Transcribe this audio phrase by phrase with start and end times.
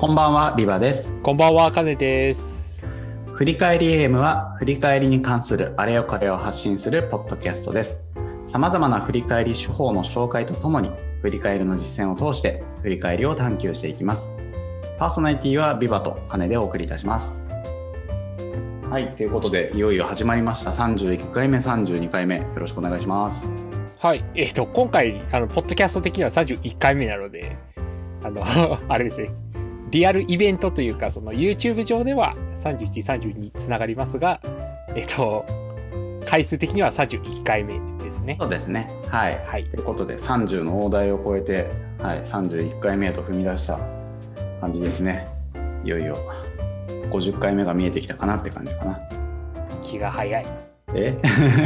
[0.00, 1.12] こんばんは、ビバです。
[1.22, 2.88] こんばんは、かねです。
[3.34, 8.02] 振り返り AM は、振り返りに関するあれよこれを発信するポッドキャストです。
[8.46, 10.90] 様々な振り返り手法の紹介とともに、
[11.20, 14.30] 振り返りの実践を通して、振り返りを探求していきます。
[14.98, 17.34] パーソナリティはビバとカネでお送りいたします。
[18.88, 20.70] はい、ということで、いよいよ始まりました。
[20.70, 23.46] 31回目、32回目、よろしくお願いします。
[23.98, 24.24] はい。
[24.34, 27.58] えっ、と、今回、あの、ポッドキャスト的には31回目なので、
[28.24, 28.42] あの、
[28.88, 29.49] あれですね。
[29.90, 34.40] リアルイベントというか、その YouTube 上では31、30につながりますが、
[34.94, 35.44] えっ、と、
[36.26, 38.36] 回数的には31回目ですね。
[38.38, 38.90] そうですね。
[39.08, 39.44] はい。
[39.46, 39.64] はい。
[39.64, 43.78] ということで、30の大台を超えて、はい、31回目へと踏み出した
[44.60, 45.26] 感じですね。
[45.84, 46.18] いよいよ
[47.10, 49.00] 50回目が見えてきたかなって感じかな。
[49.82, 50.46] 気が早い。
[50.94, 51.16] え？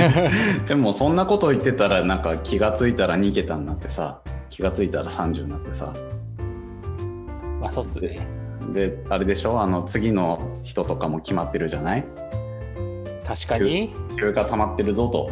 [0.68, 5.94] でもそんなこと言ってたらなんか気がついたら2桁になってさ気がついたら30になってさ
[7.64, 8.26] まあ、そうっすね。
[8.72, 9.60] であれでしょ？
[9.60, 12.04] あの次の人とかも決まってるじゃない？
[13.26, 13.94] 確かに。
[14.18, 15.30] 休暇溜まってるぞと。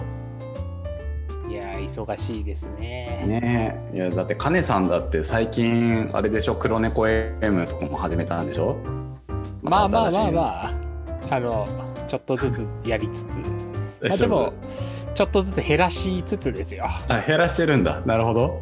[1.51, 3.25] いやー、忙しいですね。
[3.27, 3.97] ねえ。
[3.97, 6.55] いやだってカネさんだって最近あれでしょ？
[6.55, 8.77] 黒猫 M とかも始めたんでしょ？
[9.63, 10.33] まあまあまああ。
[10.33, 10.41] ま
[11.31, 11.67] あ、あの、
[12.07, 13.39] ちょっとずつやりつつ、
[14.03, 14.53] まあ、でも、
[15.15, 16.85] ちょっとずつ減らしつつですよ。
[17.09, 18.01] あ減らしてるんだ。
[18.07, 18.61] なるほど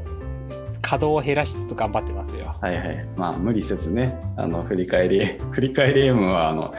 [0.83, 2.57] 稼働を減らしつつ頑張ってますよ。
[2.61, 6.75] はいはいまあ無理せずねあの振り返り 振り返り M はあの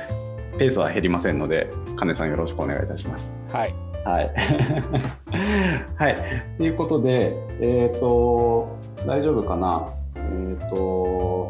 [0.57, 3.73] ペースは減りませんのでカネさんよろしくお願いいたしますはい。
[4.03, 4.31] はい。
[5.95, 6.17] はい。
[6.57, 9.87] ということで、えっ、と、大丈夫かな？
[10.15, 11.47] えっ、と、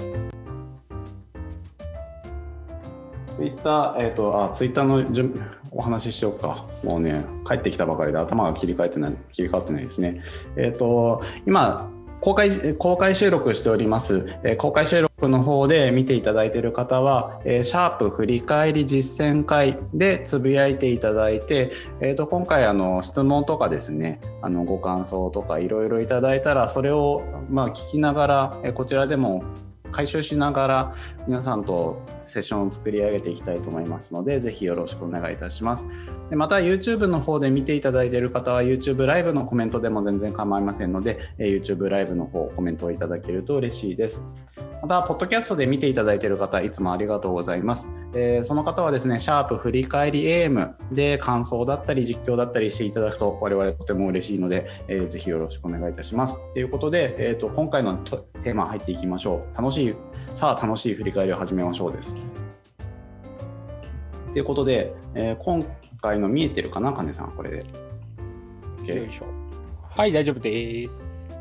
[3.37, 5.33] ツイッター、えっ、と、あ、ツイッターの順
[5.71, 6.65] お話ししようか。
[6.83, 10.21] もうね、帰ってきたばかりで頭が切り替えてない、切り替わってないですね。
[10.57, 11.89] えっ、と、今、
[12.21, 29.43] 公開公開収録しております、え公開収録の方で見ていただいている方は、えシャープ振り返り実践会でつぶやいていただいて、えー、と今回あの質問とかですねあのご感想とかいろいろいただいたらそれをま聞きながら、えこちらでも
[29.91, 30.95] 回収しながら
[31.27, 35.87] 皆さんとセッションを作り上げていきたいと思いますのでぜひよろしくお願いいたします。
[36.29, 44.25] でまた YouTube の方で見ていただいている方は YouTube ライブのコメントでも全然構いませんので、YouTube ライブの方コメントをいただけると嬉しいです。
[44.81, 47.91] また、ポッドキャストで見ていただいている方、いつもありがとうございます。
[48.15, 56.41] えーその方はですね、シャープ振り返り AM で感想だったり実況だったりしていただくと我々とても嬉しいので、えーぜひよろしくお願いいたします。
[56.53, 59.57] ということで、えーと今回のテーマ入っていきましょう。
[59.57, 59.95] 楽しい、
[60.33, 62.15] さあ楽しい振り返りを始めましょうです。
[64.31, 65.61] ということで、えー今
[66.01, 68.95] 回の見えてるかな、金さん、これで。
[68.95, 69.25] よいしょ。
[69.89, 71.35] はい、大丈夫です。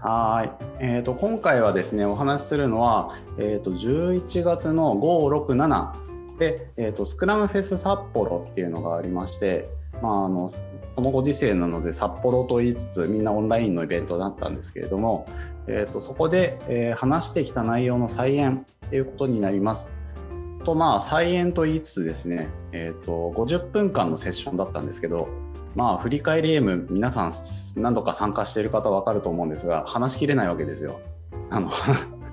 [0.00, 0.50] はーい、
[0.80, 9.68] えー、と今回はですねお話しするのは、えー、と11月の567で、えー、とスクラムフェス札幌っていうのがありまして、
[10.02, 10.50] まあ、あの
[10.96, 15.26] このご時世なので札幌と言いつつみんなオンラインのイベントだったんですけれども、
[15.66, 19.92] えー、とそこで、えー話してきた内容の再演ということになります。
[20.64, 25.28] とまあ再演と言いつつですね、えー、と50分間のセッションだったんですけど
[25.74, 27.32] まあ振り返りゲーム皆さん
[27.76, 31.00] 何度か参加している方分かると思うんですが話しきれないわけですよ。
[31.50, 31.70] あの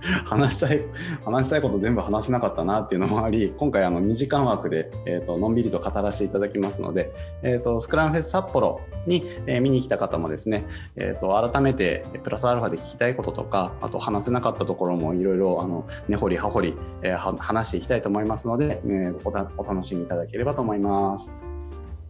[0.26, 0.82] 話したい
[1.24, 7.14] 話したいこと全部話せなかったなっていうのもあり今回あの2時間枠で、えー、とのんびりと語らせていただきますので、
[7.44, 21.34] えー、とスクラムフェス札幌に、えー見に来た方もですね、えー、と改めてプラスアルファで聞きたいこととかあと話せなかったところもいろいろ根掘り葉掘り、えー話していきたいと思いますので、えーお楽しみいただければと思います。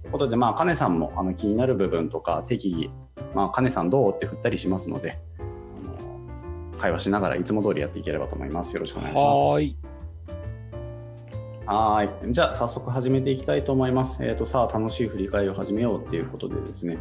[0.02, 2.90] ということで、まあ、カネさんもあの気になる部分とか適宜、
[3.36, 5.20] まあ、カネさんどうって振ったりしますので、
[6.82, 8.74] 会話しながらいつも通りやっていければと思います。
[8.74, 9.40] よろしくお願いします。
[9.40, 9.78] はーい。
[11.68, 12.34] はーい。
[12.34, 14.26] じゃあ、早速始めていきたいと思います。
[14.26, 16.98] えっ、と、さあ、楽しい振り返りを始めようっていうことでですね。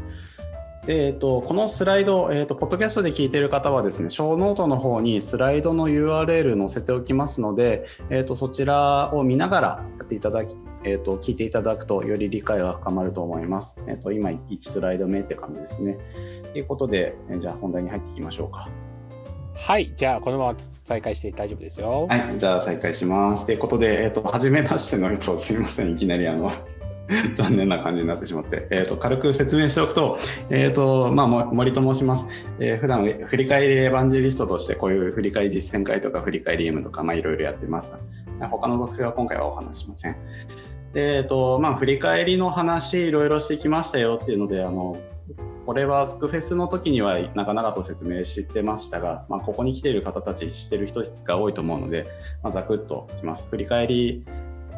[0.86, 9.68] で、えっ、と、このスライド、えっ、と、ポッドキャストで聞いている方はですね、ショーノートの方にスライドの URL 載せておきますので、えっ、と、そちらを見ながら
[9.98, 10.54] やっていただき、
[10.84, 13.78] えっ、と、聞いていただくと、より理解が深まると思います。
[13.86, 15.98] えっ、と、今、1スライド目って感じですね。
[16.52, 18.68] ということで、えーじゃあ、本題に入っていきましょうか。
[19.60, 22.06] はい、じゃあ、このまま再開して大丈夫ですよ。
[22.08, 23.44] はい、じゃあ再開します。
[23.44, 26.50] ということで、えっ、と、初めましての人、すみません、いきなりあの、
[27.36, 30.18] 残念な感じになってしまって、えっ、と、軽く説明しておくと、
[30.48, 32.26] えっ、と、まあ、森と申します。
[32.58, 37.94] えー普段振り返りエヴァンジェリストとして、こういう振り返り実践会とか振り返り M とか、まあ、いろいろやってます。
[38.50, 40.16] 他の属性は今回はお話ししません。
[40.92, 44.96] で、えっとまあ、振り返りの話いろいろしてきましたよっていうのであの
[45.66, 52.06] これはスクフェスの時には長々と説明してましたが、まあ、ここに来ている方たち知ってる人が多いと思うので、
[52.42, 53.46] まあ、ざくっとします。
[53.48, 54.24] 振り返り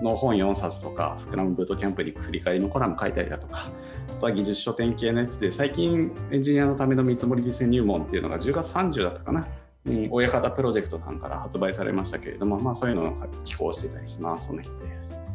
[0.03, 3.70] の本4冊とか、スクラムブートキャンプに振り返りのコラム書いたりだとか、
[4.09, 9.49] あとは技術書店系のやつで、最近エンジニアのための見積もり実践入門っていうのが10月30だったかな。
[10.11, 13.14] 親方プロジェクトさんから発売されましたけれども、まあ、そういうのを
[13.44, 14.49] 寄稿してたりします。
[14.49, 15.31] その人です。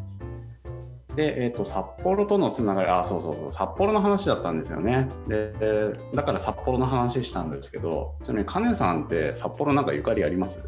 [1.18, 5.08] で、えっ、ー、と、札幌とのつながり、あ、そうそうそう、札幌の話だったんですよね。
[5.26, 5.52] で、
[6.14, 10.64] だから札幌の話したんですけど、ちなみに、カネさんって札幌なんかゆかりあります？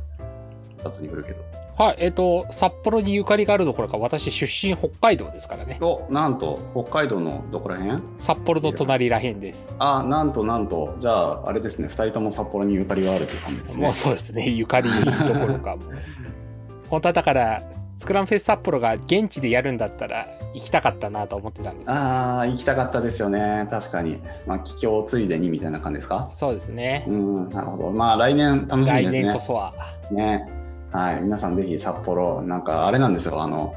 [0.82, 1.44] 二つに振るけど。
[1.78, 5.78] はい、えっ、ー、と、札幌にゆかりがあるどころか、私出身北海道ですからね。
[5.80, 8.02] お、なんと、北海道のどこら辺？
[8.16, 9.76] 札幌の隣らへんです。
[9.78, 13.82] あ、なんとなんと、じゃあ、あれですね、二人とも札幌にゆかりがあるという感じですね。
[13.84, 14.90] もうそうですね、ゆかり
[15.28, 15.82] どころかも。
[16.90, 17.62] 本当はだから、
[17.94, 23.68] スクラムフェス札幌が現地でやるんだったら、行きたかったなと思ってたんですああ、行きたかったですよね。
[23.70, 24.20] 確かに。
[24.46, 26.26] まあ、帰郷ついでにみたいな感じですか？
[26.30, 27.04] そうですね。
[27.08, 27.90] うん、なるほど。
[27.90, 29.20] まあ、来年楽しみですね。
[29.20, 29.74] 来年こそは。
[30.10, 30.48] ね。
[30.92, 33.74] はい、皆さんぜひ札幌、なんかあれなんですよ、あの、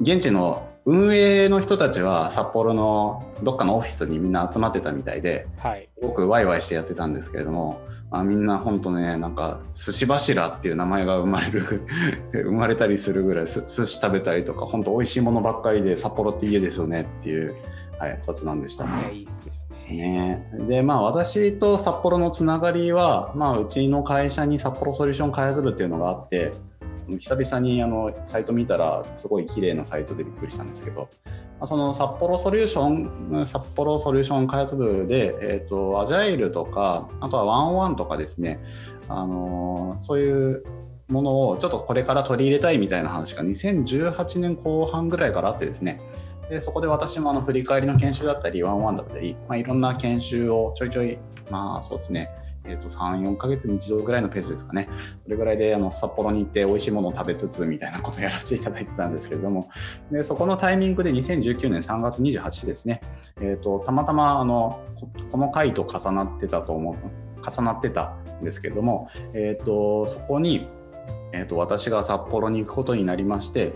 [0.00, 11.62] 現地の運営の人たちは札幌のどっかのオフィスにみんな集まってたみたいで、はい、すごくワイワイしてやってたんですけれども、まあ、みんな本当ねなんか寿司柱っていう名前が生まれる
[12.32, 17.54] 生まれたりするぐらい寿司食べたりとか本当美味しいものばっかりで札幌って家ですよねっていう、
[17.98, 18.84] はい、雑談でした。
[19.10, 19.54] いいいっすよ
[19.90, 26.52] ね、でまあ私と札幌のつながりは、まあ、うちの会社に札幌ソリューション開発部っていうのがあって
[27.18, 38.60] 久々にあのサイト見たらすごい綺麗なサイトでびっくりしたんですけど、まあ、その札幌ソリューション札幌ソリューション開発部で、えーと、アジャイルとかあとはワンワンとかですね、
[39.08, 40.64] あのー、そういう
[41.08, 46.00] ものをちょっとこれから取り入れたいみたいな話が2018年後半ぐらいからあってですね。
[46.48, 51.18] でそこで私もあの振り返りの研修だったり、ワンワンだったり、まあ、いろんな研修をちょいちょい、
[51.50, 52.30] まあそうですね、
[52.68, 54.88] えー、と3、4ヶ月に一度ぐらいのペースですかね、
[55.24, 59.70] それぐらいであの札幌に行って美味しいものを食べつつみたいなことをやらせていただいてたんですけれども、
[60.10, 63.00] でそこのタイミングで2019年3月28日ですね、
[63.40, 64.84] えー、とたまたまあの
[65.32, 66.96] この回と重なってたと思う、
[67.48, 70.68] 重なってたんですけれども、えー、とそこに、
[71.32, 73.74] えー、と私が札幌に行くことになりまして、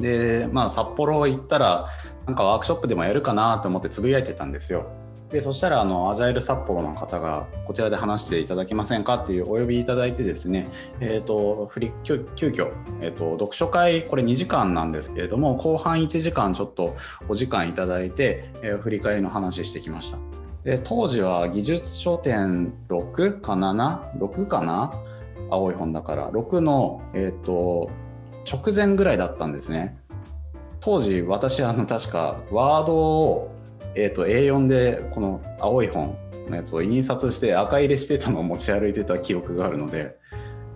[0.00, 1.88] で、まあ、札幌行ったら、
[2.26, 4.86] なんかワークショップでもやるかなと思ってつぶやいてたんですよ。
[5.32, 9.14] でそしたらあのアジャイル札幌の方がこちらで話していただけませんか？
[9.14, 10.68] っていうお呼びいただいてですね、
[11.00, 12.70] えーと、振り急急遽、
[13.00, 16.96] えーと、読書会これ2時間なんですけれども後半1時間ちょっと
[17.28, 20.18] お時間いただいて、えー、振り返りの話してきました。
[20.64, 24.92] で当時は技術書店6か76かな？
[25.50, 27.90] 青い本だから6の、えーと
[28.44, 29.96] 直前ぐらいだったんですね。
[30.80, 33.51] 当時私あの確かワードを、
[33.94, 36.16] えーと、A4 でこの青い本
[36.48, 40.16] のやつを印刷して赤入れしてたのを持ち歩いてた記憶があるので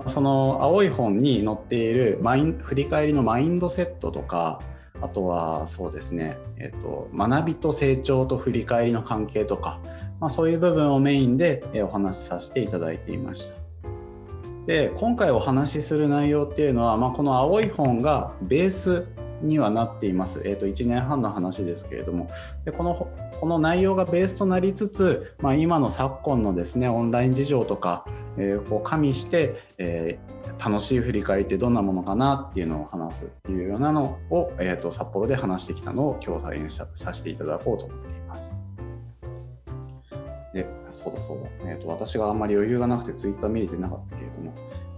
[0.06, 4.60] その青い本に載っているマイン振り返りのマインドセットとか
[5.00, 9.80] あとはそうですね、えーと、学びと成長と振り返りの関係とか、
[10.20, 13.56] まあ、そういう部分をメインでお話しさせていただいていました。
[14.66, 19.06] で今回お話しする内容っていうのは、まあ、この青い本がベース
[19.42, 22.28] にはなっています、えー、と1年半の話ですけれども
[22.64, 23.08] でこの
[23.40, 28.06] この内容がベースとなりつつ、まあ、今の昨今のですねオンライン事情とか、
[28.38, 38.54] えー、こう加味して、えー、楽しい振り返りってどんなものかなっていうのを話すっていうようなのを、えー、と札幌で話してきたのを今日再現させていただこうと思っています。
[40.56, 41.70] で、そうだそうだ。
[41.70, 44.54] えっ、ー、と、私があんまり余裕がなくてツイッター見れてなかったけれども、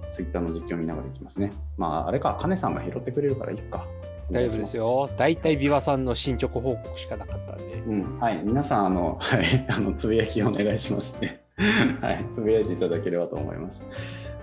[0.09, 1.51] ツイッターの実況見ながらいきますね。
[1.77, 3.85] まあ、あれか、カネさんが拾ってくれるからいいか。
[4.31, 5.09] 大丈夫ですよ。
[5.17, 7.75] 大体、ビワさんの進捗報告しかなかったんで。
[7.75, 8.43] うん、はい。
[8.45, 11.41] 皆さん、あの、 はい、あの、つぶやきお願いしますね。
[12.01, 12.25] はい。
[12.33, 13.87] つぶやいていただければと思います。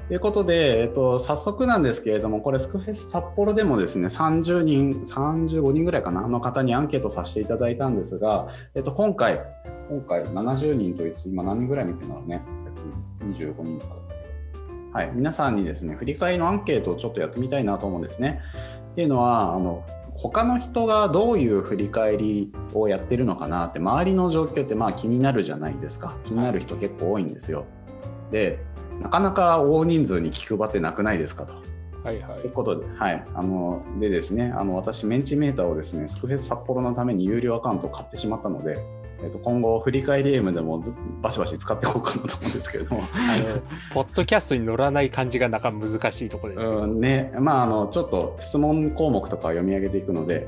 [0.08, 9.42] ということで、えっと、早速なんですけれども、これ、スクフェス札幌でもですね、30人、35人ぐらいかな、の方にアンケートさせていただいたんですが、えっと、今回、
[9.90, 12.42] 今回70人といつ、今何人ぐらい見てるのね、
[13.24, 13.96] 25人とか、
[14.94, 18.42] はい、皆さんにですね、振り返りのアンケートをちょっとやってみたいなと思うんですね。
[18.96, 19.84] っていうのは、あの
[20.14, 26.16] 他の人がどういう振り返りをやってるのかなって周りの状況ってまあ気になるじゃないですか。
[26.24, 27.66] 気になる人結構多いんですよ。
[28.32, 28.60] で
[29.02, 31.54] なかなか大人数に気配ってなくないですかと。
[32.06, 38.78] はいはい、ということで,、はい、あのでですねあの私メンチメーターをですねスクフェス札幌のために有料アカウントを買ってしまったので
[39.22, 42.96] えー、と今後振り返り M でもずバシバシ使っていこうかなと思うんですけれど。
[42.96, 43.62] もあの
[43.94, 50.48] ポッドキャストに乗らない感じがなかなか難しいところですけど、うんねまああのちょっと質問項目とか読み上げていくので。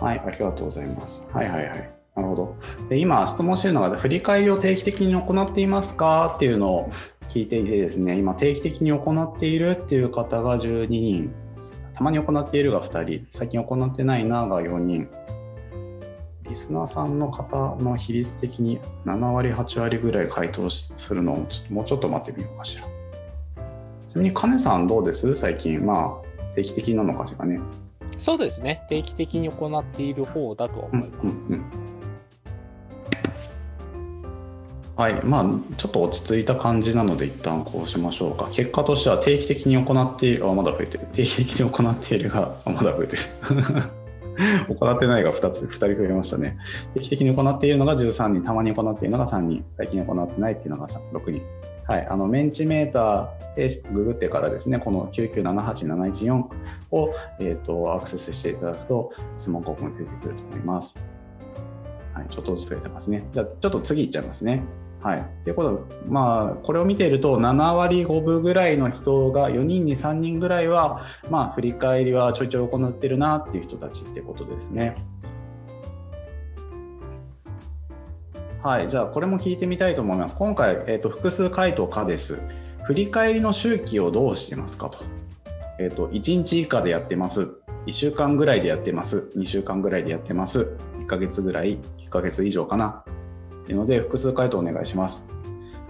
[0.00, 1.26] はいありがとうございます。
[1.32, 1.90] はいはいはい。
[2.14, 2.56] なるほど。
[2.88, 6.90] で今質問しているのが振り返りを定期的に行っていますかっていうのを
[7.28, 8.16] 聞いていてですね。
[8.18, 11.32] 今定期的に行っているっていう方が12人。
[11.94, 13.26] たまに行っているが2人。
[13.30, 15.08] 最近行ってないなが4人
[16.48, 22.84] リスナーさんの方の比率的に7割、8割ぐらい回答するのをもうちょっと待ってみようかしら。
[24.06, 25.36] ちなみに、カネさんどうです？
[25.36, 25.84] 最近。
[25.84, 27.60] まあ、定期的なのかしらね。
[28.18, 28.84] そうですね。
[28.88, 31.54] 定期的に行っている方だと思います。
[31.54, 31.88] うんうん
[34.96, 35.44] はい、まあ、
[35.76, 38.48] ちょっと落ち着いた感じなので、一旦こうしましょうか。
[38.50, 41.06] 結果としては定期的に行っている、あ、まだ増えてる。
[41.12, 43.22] 定期的に行っているが、まだ増えてる。
[44.68, 46.56] 行ってないが2つ、2人増えましたね。
[46.94, 51.42] 定期的に行っているのが13人、たまに行っているのが3人、最近行ってないっていうのが6人。
[51.88, 56.44] はい、あのメンチメーターでググってからですね、この9978714
[56.90, 61.00] を、えーと、アクセスしていただくと、質問項目が出てくると思います。
[62.12, 63.26] はい、ちょっとずつ増えてますね。
[63.32, 64.62] じゃあ、ちょっと次いっちゃいますね。
[65.00, 74.96] はい、ということまあ、これを見ていると7割5分ぐらいの人が4人に3人ぐらいは、まあ、振り返りはちょいちょい行ってるなっていう人たちってことですね。
[78.60, 80.36] はい、じゃあこれも聞いてみたいと思います。
[80.36, 82.40] 今回、えーと、複数回答可です。
[82.84, 85.04] 振り返りの周期をどうしてますかと。
[85.78, 87.52] えっ、ー、と、1日以下でやってます。
[87.86, 89.30] 1週間ぐらいでやってます。
[89.36, 90.76] 2週間ぐらいでやってます。
[90.98, 93.04] 1ヶ月ぐらい、1ヶ月以上かな。
[93.68, 95.28] っていうので、複数回答お願いします。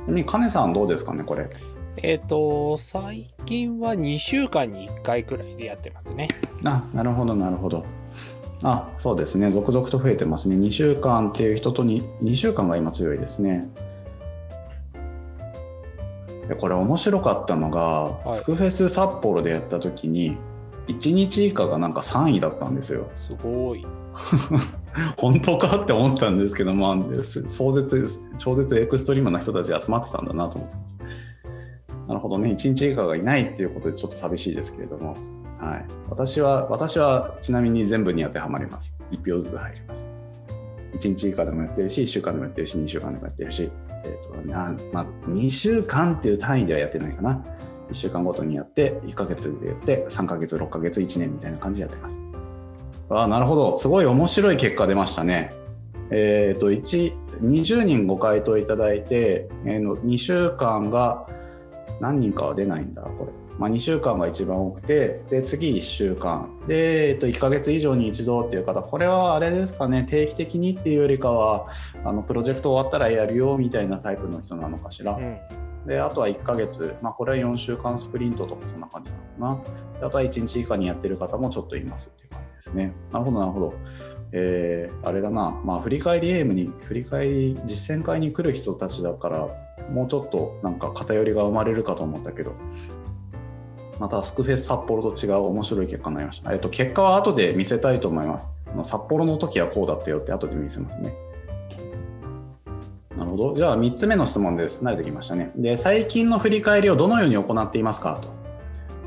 [0.05, 1.49] ちなみに、金さんどうですかね、これ。
[1.99, 6.27] えっ、ー、と、最近は2週間に1回くらいでやってますね。
[6.65, 7.85] あ、なるほど、なるほど。
[8.65, 9.53] あ、そうですね。
[9.53, 10.57] 続々と増えてますね。
[10.57, 13.69] 2週間っていう人とに、2週間が今強いですね。
[16.49, 20.37] でこれ面白かったのが、はい、スクフェス札幌でやった時に
[20.89, 23.11] 1日以下がなんか3位だったんですよ。
[23.15, 23.87] すごい。
[25.17, 30.99] 本当かって思ったんですけど、まあ、壮絶、超絶エクストリームな人たち集まってたんだなと思ってます。
[32.09, 35.17] なるほどね、1日以下がいないっていうことでちょっと寂しいですけれども、
[35.61, 38.95] はい、私は、私はちなみに全部に当てはまります。
[39.11, 40.09] 1票ずつ入ります。
[40.95, 43.71] 1日以下でもやってるし、1週間でもやってるし、2週間でもやってるし、
[44.05, 47.45] えーとなまあ、2週間っていう単位ではやってないかな。
[47.91, 52.21] 1週間ごとにやって、1ヶ月でやって、3ヶ月、6ヶ月、1年みたいな感じでやってます。
[53.11, 53.79] あなるほど。
[53.79, 55.55] すごい面白い結果出ましたね。
[56.11, 61.27] えっ、ー、と、1、20人ご回答いただいて、えー、の2週間が
[62.01, 63.33] 何人かは出ないんだ、これ。
[63.59, 66.49] まあ、2週間が一番多くて、で、次1週間。
[66.69, 71.67] で、えっと、1ヶ月以上に一度っていう方、これはあれですかね、定期的にっていうよりかは、
[72.05, 75.17] あの、プロジェクト終わったらやるよみたいなタイプの人なのかしら。
[75.17, 80.01] うんで、あとは1ヶ月、まあ、これは4週間スプリントとかそんな感じなのかな。
[80.01, 82.93] であとは1日以下にやってる方もちょっといますっていう感じですね。
[83.11, 83.75] なるほど、なるほど。
[84.33, 89.49] えー、あれだな、まあ、振り返りエイムに、振り返り実践会に来る人たちだから、
[89.91, 92.53] もうちょっとなんか偏りが生まれるかと思ったけど、
[93.99, 96.53] またスクフェス札幌と違う面白い結果になりました。
[96.53, 98.51] えっと、結果は後で見せたいと思います。
[98.83, 101.15] 札幌の時はこうだったよって後で見せますね。
[103.19, 103.55] なるほど。
[103.57, 104.85] じゃあ3つ目の質問です。
[104.85, 105.51] 慣れてきましたね。
[105.57, 108.29] で、最近の振り返りをどのように行っていますかと。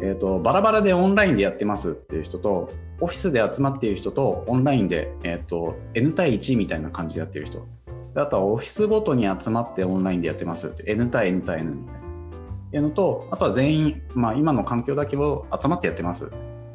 [0.05, 7.65] えっ、ー、と、バラバラでオンラインでやってますっていう人と、オフィスで集まっている人と、オンラインで、えっ、ー、と、N 対1みたいな感じでやってる人。
[8.13, 11.99] あとはオフィスごとに集まってオンラインでやってますって、N 対 N 対 N みたいな。
[11.99, 16.29] っていうのと、あとは全員、まあ、今の環境だけを集まってやってます。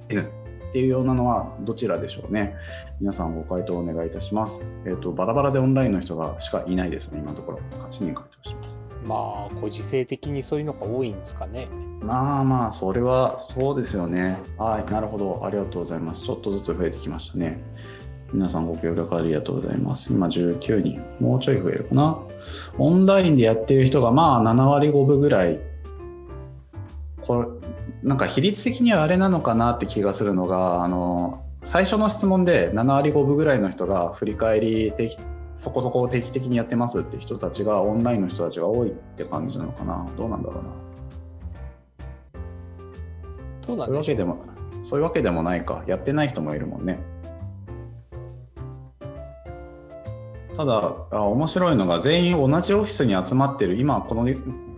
[0.09, 0.31] N
[0.69, 2.57] っていうようなのはどちらでしょうね。
[3.01, 4.67] 皆さんご回答お願いいたします。
[4.85, 7.61] えっ、ー、と、バラバラでオンラインの人がしかいないですね、今のところ。
[7.89, 8.79] 8人回答します。
[9.07, 11.69] まあ、ご時世的にそういうのが多いんですかね。
[12.01, 14.39] まあまあ、それはそうですよね。
[14.59, 15.43] はい、なるほど。
[15.45, 16.25] ありがとうございます。
[16.25, 17.63] ちょっとずつ増えてきましたね。
[18.33, 20.13] 皆さんご協力ありがとうございます。
[20.13, 21.01] 今19人。
[21.21, 22.19] もうちょい増えるかな。
[22.79, 25.61] オンラインでやってる人がまあ7割5分ぐらい。
[27.23, 27.49] これ、
[28.03, 35.19] なんか比率的にはあれなのかなって気がするのが、あの、最初の質問で7割5分ぐらいの人が振り返り定期
[35.57, 40.07] そこそこ定期的にやってますって人たちがオンラインの人たちが多いって感じなのかな。
[40.17, 40.71] どうなんだろうな。
[43.67, 43.77] そう。
[43.77, 44.39] そういうわけでも
[44.85, 45.83] そういうわけでもないか。
[45.87, 47.01] やってない人もいるもんね。
[50.57, 53.77] ただあ面白いのが全員同じオフィスに集まってる。
[53.77, 54.29] 今この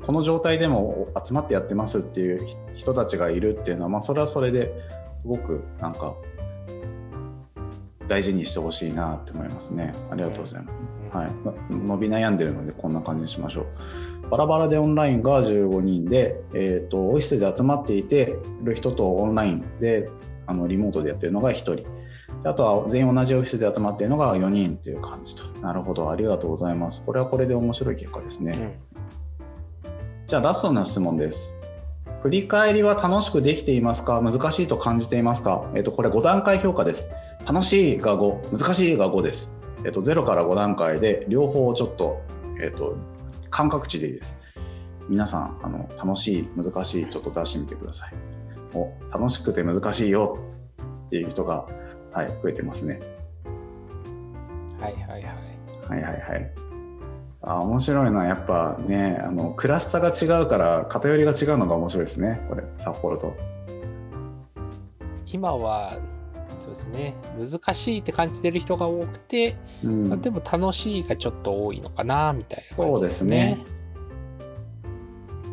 [0.08, 4.72] この状態でも集まってやってますっていう人たちがいるっていうのは、まあ、それはそれで
[5.18, 6.14] すごくなんか
[8.06, 9.92] 大事にしてほしいなって思いますね。
[10.10, 10.78] ありがとうございます。
[11.12, 11.30] はい、
[11.74, 13.66] 伸び悩んでるのでこんな感じにしましょ
[14.22, 14.30] う。
[14.30, 20.08] バラバラでオンラインが15人で、えーと、オフィスで集まっていてる人とオンラインで
[20.46, 21.84] あのリモートでやってるのが1人。
[22.44, 25.44] あとは全員同じオフィスで集まっているのが4人っていう感じと。
[25.60, 27.04] なるほど、ありがとうございます。
[27.04, 28.78] これはこれで面白い結果ですね。
[30.28, 31.54] うん、じゃあラストの質問です。
[32.22, 34.20] 振り返りは楽しくできていますか？
[34.20, 35.70] 難しいと感じていますか？
[35.74, 37.08] えっ、と、これ5段階評価です。
[37.46, 39.54] 楽しいが5、難しいが5です。
[39.84, 42.20] えっ、と、0から5段階で両方ちょっと、
[42.60, 42.96] えっ、と、
[43.48, 44.38] 感覚値でいいです。
[45.08, 48.14] 皆さん、あの楽しい、難しい、ちょっと出してみてください。
[48.74, 50.38] お楽しくて難しいよ
[51.06, 51.66] っていう人が
[52.12, 53.00] はい、増えてますね。
[54.80, 55.22] はいはいはい。
[55.22, 56.67] はいはいはい。
[57.42, 63.36] あ面白いのはやっぱねあのクラスターが違うから偏りが違うのが面白いですねこれ札幌と。
[65.30, 65.98] 今は
[66.58, 73.58] そうですね難しいって感じてる人が多くて、うん、まあ、でも楽しいがちょっと多いのかなみたいな感じですね。
[73.58, 73.78] そうですね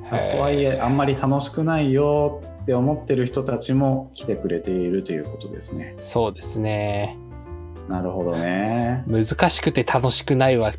[0.10, 5.96] とはいえあんまり楽しくないよって思ってる人たちも来てくれているということですね。
[6.00, 7.18] そうですね。
[7.90, 9.04] なるほどね。
[9.08, 10.72] 難しくて楽しくないは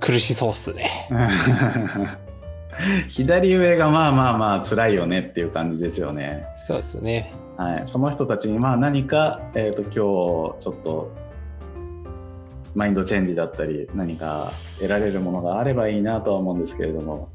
[0.00, 1.08] 苦しそうっすね。
[3.08, 6.44] 左上がまあまあまあ辛いよねっていう感じですよね。
[6.56, 7.32] そうですね。
[7.56, 11.10] はい、その人たちにまあ何か、えーと、今日ちょっと
[12.74, 17.28] マインドチェンジだったり何か得られるものがあればいいなとは思うんですけれども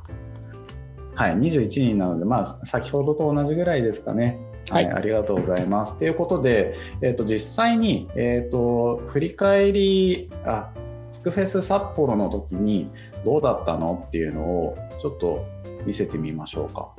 [1.15, 4.37] はい、21人なので、まあ、先ほどと同じぐらいですかね。
[4.69, 5.97] はい、はい、ありがとうございます。
[5.97, 10.71] ということで、えーと、実際に、えーと、振り返りあ
[11.09, 12.89] スクフェス札幌の時に
[13.23, 15.45] どうだったのっていうのをちょっと
[15.85, 16.89] 見せてみましょうか。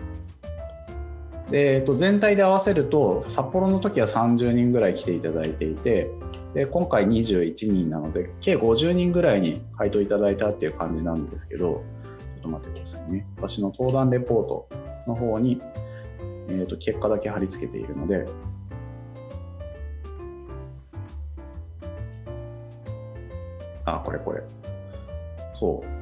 [1.50, 6.10] でえー、と全体で合わせると札幌の時は30人ぐらい来ていただいていて
[6.54, 11.84] で今回21人なので計50人ぐらいに回答いただいたっていう感じなんですけど
[12.34, 13.26] ちょっと待ってくださいね。
[13.36, 14.68] 私の登壇レポート
[15.06, 15.60] の方に、
[16.48, 18.24] えーと、結果だけ貼り付けているので、
[23.86, 24.42] あ、これこれ。
[25.54, 25.96] そう。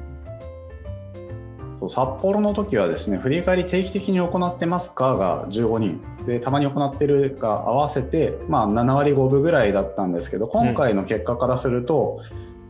[1.79, 6.01] そう札幌の時はですね、振り返り定期的に行ってますかが15人。
[6.25, 12.21] で、たまに行ってるが合わせて、まあ7割5分ぐらいだったんですけど、今回の結果からすると、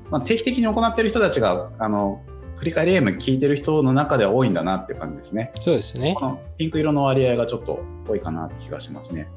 [0.05, 2.21] うん、まあ、定期的に行ってる人たちが、あの、
[2.57, 5.51] 振り返りゲーム聞いてる人の中では多いんだなっていう感じですね。
[5.59, 6.15] そうですね。
[6.17, 9.27] このピンク色の割合がちょっと多いかなって気がしますね。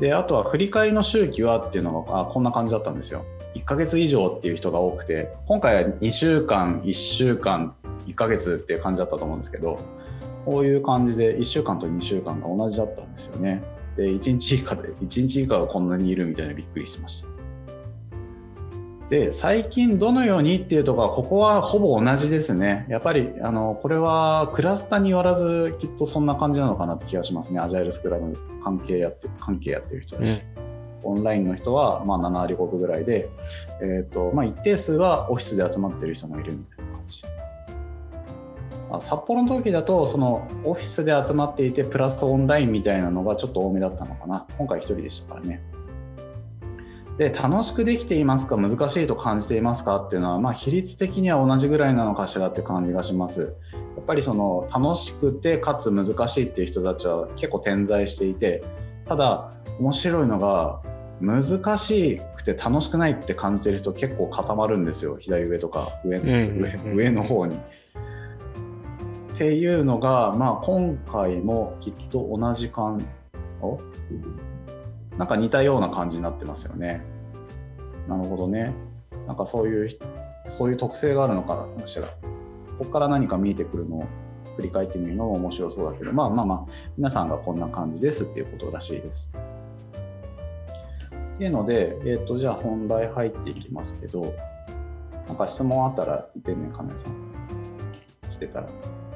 [0.00, 3.24] で、あとは振り返りの周期はっていうのがあこんな感じだったんですよ。
[3.56, 7.74] 1ヶ月以上っていう人が多くて、今回は2週間、1週間、
[8.06, 9.80] 1ヶ月っていう感じだったと思うんですけど、
[10.44, 13.62] こういう感じで1週間と2週間が同じだったんですよね。
[13.96, 17.36] で、1日以下で、1日以下がこんなにいるみたいなびっくりしました。
[19.08, 30.65] で最近どのようにっていうところはここはほぼ同じですねやっぱりあのこれはクラスターによらずきっとそんな感じなのかなって気がしますねアジャイルスクラム関係やって関係やってる人たち、うん、
[31.02, 33.28] オンラインの人はまあ7割5分ぐらいで、
[33.80, 37.22] えーとまあ、一定数はオフィスで集まってる人もいるみたいな感じ。
[39.00, 44.46] 札幌の時だとそのオフィスで集まっていてプラスオンラインみたいなのがちょっと多めだったのかな。
[44.56, 45.60] 今回1人でしたからね。
[47.18, 48.56] で楽しくできていますか？
[48.56, 49.96] 難しいと感じていますか？
[49.96, 53.54] っていうのは、まあ、比率的には同じぐらいなのかしらって感じがします。
[53.96, 58.62] やっぱりその楽しくてかつ難しいっていう人たちは結構点在していて
[59.06, 60.80] ただ面白いのが
[61.20, 66.20] 難しくて楽しくないって感じてる人結構固まるんですよ左上とか上,、
[66.94, 67.56] 上の方に。
[67.56, 73.06] っていうのが、まあ、今回もきっと同じ感
[73.60, 73.78] お
[75.18, 77.02] なんか似たような感じになってますよね。
[78.08, 78.72] なるほどね。
[79.26, 79.88] なんかそういう、
[80.46, 82.06] そういう特性があるのかしら。
[82.78, 84.04] ここから何か見えてくるのを
[84.56, 89.32] 振り返ってみるのも面白そうだけど、まあまあまあ、皆さんがこんな感じですっていうことらしいです。
[91.34, 94.34] っていうので、えっ、ー、と、じゃあ本題入っていきますけど、
[95.28, 97.12] なんか質問あったら言ってね、亀さん。
[98.30, 98.68] 来てたら。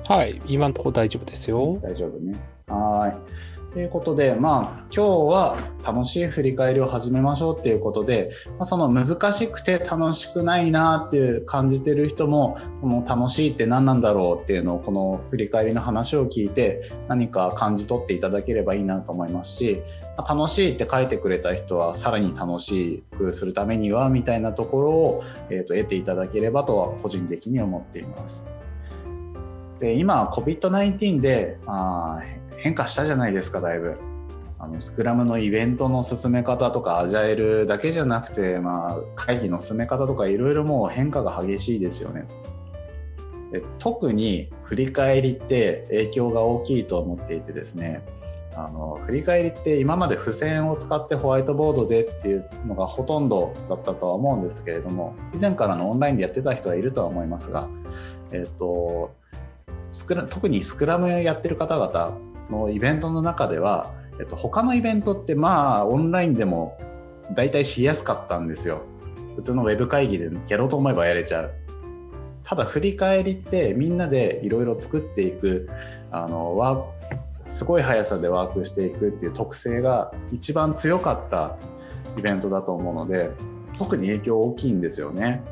[0.07, 1.79] はい、今のところ大丈夫ですよ。
[1.83, 2.39] 大丈夫ね。
[2.67, 3.60] はい。
[3.73, 5.57] ということで、まあ、今日は
[5.87, 19.83] 楽しい振り返りを始めましょうっていうことで、まあ、その難しくて楽しくないなっていう感じてる人も、この楽しいって何なんだろうっていうのをこの振り返りの話を聞いて何か感じ取っていただければいいなと思いますし、
[20.17, 28.49] まあ、楽しいって書いてくれた人はさらに楽しくするためにはみたいなところを、えー、と得ていただければとは個人的に思っています。
[29.79, 32.19] で今 COVID-19 であ
[32.61, 33.97] 変化したじゃないですかだいぶ
[34.59, 42.27] あのスクラムのイベントの進め方とかアジャイルだけじゃなくて、まあ、会議の進め方とかいろいろもう変化が激しいですよね。
[43.53, 48.03] で特に振り返りって影響が大きいと思っていてですね
[48.55, 57.69] あの振り返りって今まで付箋を使ってホワイトボードでっていうのがほとんどだったとは思うんですけれども以前からのオンラインでやってた人はいるとは思いますが、
[58.33, 59.15] えっと、
[59.91, 66.79] スクラ特にスクラムやってる方々のイベントの中ではえっと、他のイベントってまあオンラインでも
[67.33, 68.83] 大体しやすかったんですよ
[69.35, 71.53] 普通のウェブ会議でやろうと思えばやれちゃう
[72.43, 75.71] ただ振り返りってみんなでいろいろ作っていく
[76.11, 76.85] あのワ
[77.47, 81.57] すごい速さでワークしていくっていう特性が一番強かった
[82.19, 83.31] イベントだと思うので
[83.79, 85.43] 特に影響大きいんですよね。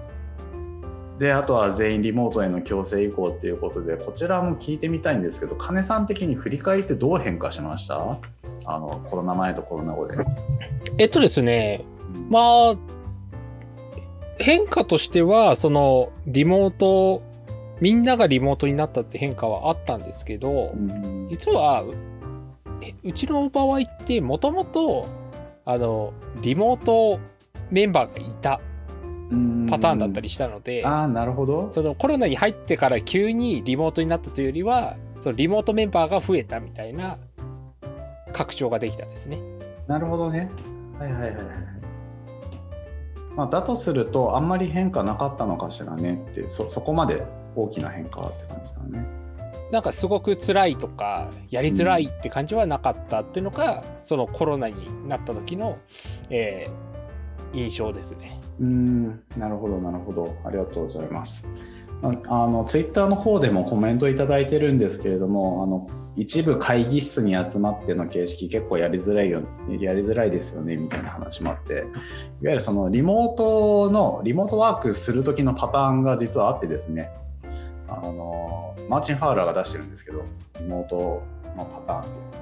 [1.18, 8.18] であとは全員リモートへの強制移行っていうことでこちらも聞いてみたいんですけど金さん的に振り返りってどう変化しました？
[8.66, 10.16] あのコロナ前とコロナ後で。
[10.98, 11.84] えっとですね、
[12.28, 12.74] まあ、
[14.38, 17.22] 変化としては、その、リモート、
[17.80, 21.84] みんながリモートになったって変化はあったんですけど、うん、実は、
[23.02, 25.06] うちの場合って、もともと、
[25.64, 27.20] あの、リモート
[27.70, 28.60] メンバーがいた
[29.68, 37.18] パターンだったりしたので、あなるほどそのコロナに入ってから急にリモートになったというよりは、そのリモートメンバーが増えたみたいな
[38.32, 39.38] 拡張ができたんですね。
[39.86, 40.50] なるほどね。
[40.98, 41.44] はいはいはいはい。
[43.36, 47.22] まあ、だとするとあんまり変化なかったのかしらねってそそこまで
[47.54, 49.06] 大きな変化はって感じだね。
[49.70, 55.78] なんかすごく辛いとかやりづらいって感じはなかったっていうのが、うん、そのコロナになった時の、
[56.30, 58.37] えー、印象ですね。
[58.60, 60.36] うんなるほどなるほど。
[60.44, 61.48] ありがとうございます。
[62.02, 69.40] あのツイッターの方でもコメントいただいてるんですけれどもあの一部会議室に集まっての形式結構やりづらいよ
[69.80, 71.72] やりづらいですよねみたいな話もあって。
[71.74, 71.84] いわ
[72.42, 77.10] ゆるそのリモートのリモートワークする時のパターンが実はあってですね。
[77.88, 80.22] あのマーチン・ファウラーが出してるんですけど
[80.60, 81.22] リモート
[81.56, 82.38] のパターンって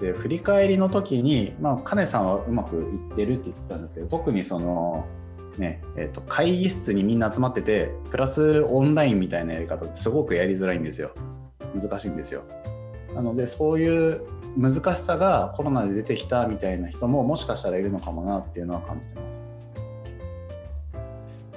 [0.00, 5.06] で振り返りの時に、まあ、カネさんはうまくいってるって言ったんですけど特にその
[5.58, 11.12] ねえーと、会議室にみんな集まっててプラスオンラインみたいなやり方ってすごくやりづらいんですよ。
[11.74, 12.42] 難しいんですよ。
[13.14, 14.20] なのでそういう
[14.56, 19.42] 難しさがコロナで出てきたみたいな人ももしかしたらいるのかもなっていうのは感じてます。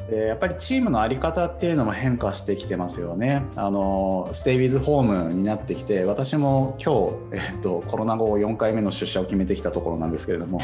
[0.09, 3.43] でやっぱりチームの在り方っていうのも変化してきてますよね。
[3.55, 10.59] あのステイウィズホームになってきて私も今日、えっと、コロナ後4回目の出社を決めてきたところなんですけれども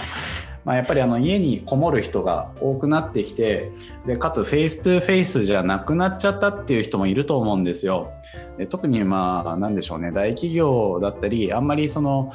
[0.65, 3.71] まあ、やっぱりあの家にこもる人が多くなってきて
[4.07, 8.11] でかつフェイス2フェイスじゃなくなっちゃったっていう人もいると思うんですよ。
[8.57, 12.33] で特にまあ何でしょうね大企業だったりあんまりその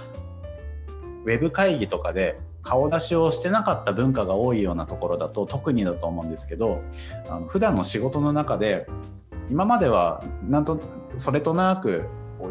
[1.25, 6.83] ウェブ会議とかで顔出しをしてなかった文化が多いようなところだと特にだと思うんですけど
[7.29, 8.87] あの普段の仕事の中で
[9.51, 10.81] 今まではなんと
[11.17, 12.05] それとなく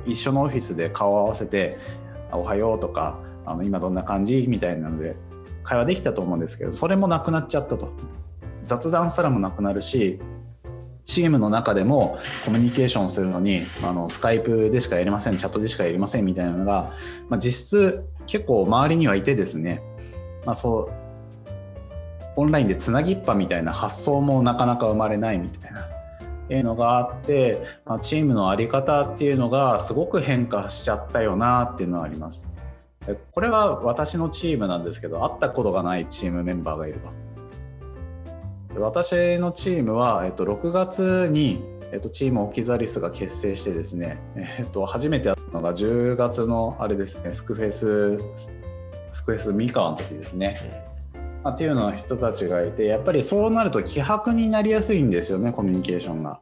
[0.06, 1.78] 一緒のオフィスで顔を合わせて
[2.34, 5.16] 「おはよう」とか「あの今どんな感じ?」みたいなので
[5.70, 7.94] 会話できたと思うんですけどそれもなくなっちゃったと
[8.64, 10.20] 雑談すらもなくなるし
[11.06, 16.94] チームの中でもコミュニケーションするのにあのスカイプでしかやりませんチャットでしかやりませんみたいなのが、
[17.30, 19.84] まあ、実質結構周りにはいてですね、
[20.44, 21.52] まあ、そう
[22.36, 25.88] オンラインでつなぎっぱみたいな発想もなかなか生まれないみたいな。
[26.52, 32.52] いうのがあって、まあ、チームの在り方っていうのがすごく変化しちゃったよなっていうのはあります。
[33.16, 37.20] これは私のチームなんですけど会ったことがないチームメンバーがいると
[38.80, 48.18] 私のチームは、えっと、6月に、えっと、チームオキザリスが結成してですね、えっと、初めて会ったのが10月のあれですねスクフェス
[49.12, 50.56] スクフェス三河の時ですね、
[51.44, 56.40] まあ、っていうような人たちがいてやっぱりそうなると希薄になりやすいんですよねコミュニケーションが。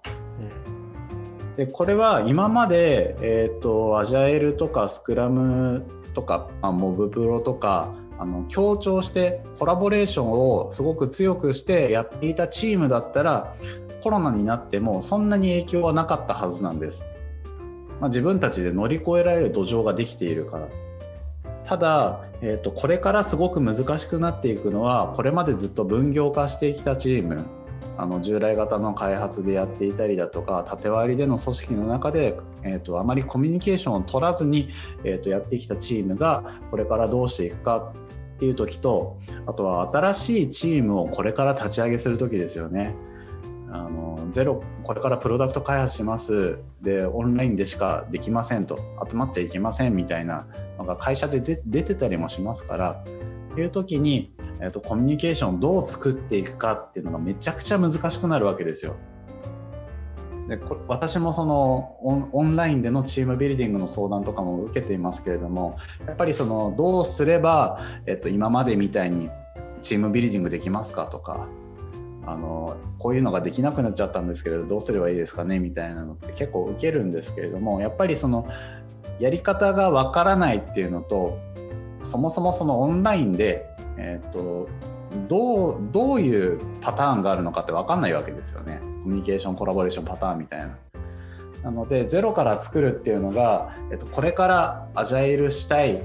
[1.56, 5.84] でこれは今まで、えーとアジャイルとかスクラム
[6.18, 13.56] とか、まあ、モブプロとかあの強調してコラボレーションをすごく強くしてやっていたチームだったら
[14.02, 17.06] コロナになってもそんなに影響はなかったはずなんです。
[18.00, 20.68] まあ、自分たちで乗り越えられる土壌ができているから。
[21.64, 27.46] ただ、えー、とこれからすごく難しくなっていくのはこれまでずっと分業化してきたチーム
[27.98, 34.70] あの従来型の開発でやっていたりだとか縦割りでの組織の中で、えーと、あまりコミュニケーションを取らずに、
[35.04, 37.94] えーと、やってきたチームがこれからどうしていくか
[38.36, 42.96] っていう時とあとは新しいチームをこれから立ち上げする時ですよね。
[43.70, 48.80] あのゼロこれからプロダクト開発しますでオンラインでしかできませんと
[49.10, 53.04] 集まっちゃいけませんみたいなのが会社で出てたりもしますから
[53.54, 58.96] という時に、えーと、コミュニケーションをどう作っていくかっていうのがめちゃくちゃ難しくなるわけですよ。
[60.48, 61.98] でこ私もその
[62.32, 69.30] オンラインでのチームビルディングの相談とかも受けていますけれどもやっぱりそのどうすれば、えっと、今までみたいに
[69.82, 71.50] チームビルディングできますかとか
[72.26, 78.48] あのこういうのができなくなっちゃったんですけれどどうすればいいですかねみたいなのって結構受けるんですけれどもやっぱりその
[79.20, 81.38] やり方がわからないっていうのと
[82.04, 83.66] そもそもそのオンラインで、
[83.98, 84.70] えーと、
[85.28, 90.78] どうどういうパターンがあるのかって分かんないわけですよねコミュニケーションコラボレーションパターンみたいな。
[91.64, 96.02] なのでゼロから作るっていうのが、えっと、これからアジャイルしたい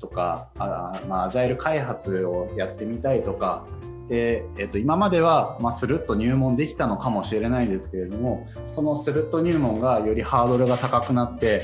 [0.00, 3.66] とかあ、まあ、アジャイル開発をやってみたいとか
[4.08, 11.62] で、えっと、今までは、まあ、スルッと入門できたのかもしれないですけれどもそのスルッと入門がよりハードルが高くなって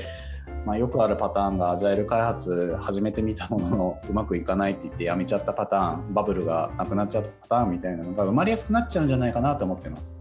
[0.64, 10.16] まあ、よくあるパターンがアジャイル開発始めてみたもののうまくいかないって言ってやめちゃったパターンバブルがなくなっちゃったパターンみたいなのが生まれやすくなっちゃうんじゃないかなと思ってます。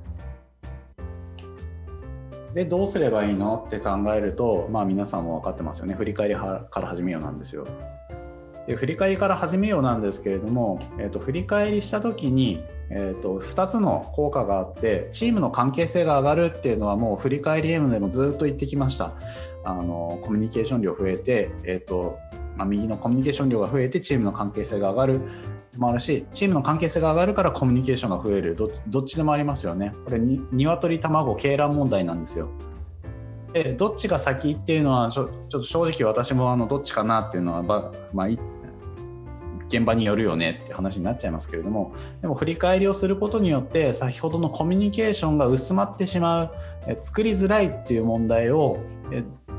[2.53, 7.65] でどうすればいいのって考えると、まあ、皆さんも分かってますよね振り返りから始めようなんですよ。
[8.67, 19.13] で振り返りから始めようなんですけれども、えーと、振り返りした時に、えーと、と2つの効果があってチームの関係性が上がるっていうのはもう振り返り M でもずっと言ってきました。
[19.63, 22.17] あのコミュニケーション量増えて、えーと
[22.55, 25.21] まあ、右のコミュニケーション量が増えてチームの関係性が上がる
[25.77, 28.55] もあるしチームの関係性が上がるからコミュニケーションが増える。
[28.55, 29.93] どっちでもありますよね。
[30.05, 32.49] これに鶏卵鶏卵問題なんですよ。
[33.53, 38.27] でどっちが先っていうのはちょっと正直私もあのどっちかなっていうのは、まあ、
[39.67, 46.51] 現場によるよねって話になっちゃいますけれどもでも振り返りをすることによって先ほどのコミュニケーションが薄まってしまう
[47.01, 48.79] 作りづらいっていう問題を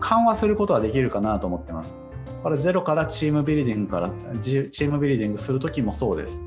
[0.03, 1.97] 緩和することはできるかなと思ってます。
[2.43, 4.11] これゼロからチームビルディングから
[4.41, 6.43] チームビルディングする時もそうです。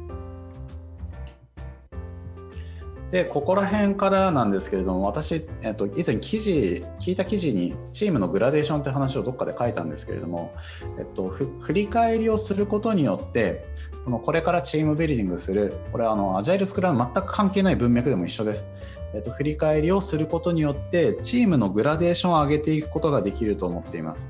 [3.12, 10.54] でここら辺からなんですけれども私、えっと、以前記事聞いた記事にチームのグラデーションって話をどっかで書いたんですけれども、
[10.98, 13.66] えっと、振り返りをすることによって
[14.04, 18.68] このこれからチームビルディングするこれはあのアジャイルスクラム全く関係ない文脈でも一緒です、
[19.14, 24.28] えっと、振り返りをすることによってチームのグラデーションを上げていくことができると思っています。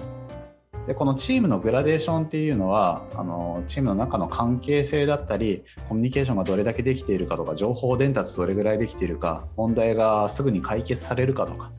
[0.87, 11.71] でこのチームのグラデーションっていうのはあのチームの中の関係性だったりコミュニケーションがどれだけできているかとか情報伝達どれぐらいできているか問題がすぐに解決されるかとか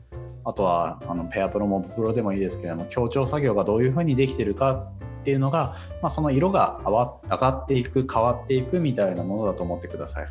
[0.43, 4.87] あとはあのペアプロもプロでもいいですけれども協調作業がどういうふうにできているか
[5.21, 10.27] っていうのが、まあ、その色が上がっていく変わっていくみたいなものだと思ってください。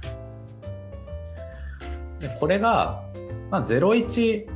[2.21, 3.05] でこれが、
[3.51, 4.49] まあ、01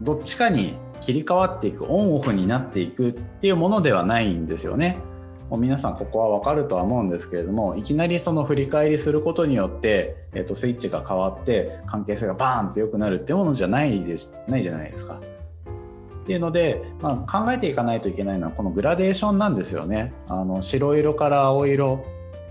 [0.00, 4.98] どっちかに切り替わっていくオンオフになっていくっていうものではないんですよね。
[5.50, 15.20] もう皆さんここは分かるとは思うんですけれどもいきなりその振り返りすることによって、えー、とスイッチが変わって関係性がバーンって良くなるってものじゃないでないじゃないですか。
[16.22, 20.12] っていうので、まあ、考えていかないといけないのはこのグラデーションなんですよね。
[20.28, 22.04] あの白色から青色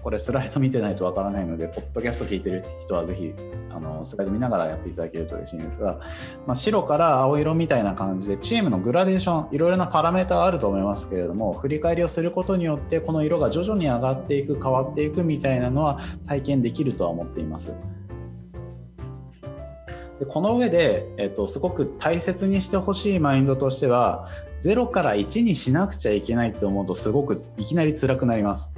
[0.04, 3.34] これスライド見てないとわからないので、ポッドキャスト聞いてる人はぜひ
[3.72, 6.00] あのスライド見ながらやっていただけると嬉しいんですが、
[6.46, 17.74] まあ、白から青色みたいな感じでチームのグラデーションいろいろなパラメータがあると思いますけれども振り返りをすることによってこの色が徐々に上がっていく変わっていくみたいなのは体験できるとは思っています。
[20.20, 24.28] でこの上で、えっと、すごく大切にしてほしいマインドとしては
[24.62, 28.74] 0から1にしなくちゃいけないと思うとすごくいきなり辛くなります。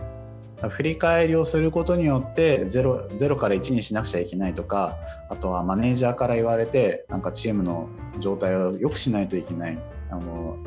[0.70, 4.98] 振り返りをすることによって0 0から1にしなくちゃいけないとか
[5.30, 9.78] あとはマネージャーから言われてなんかチームの状態を良くしないといけない。
[10.10, 10.58] あの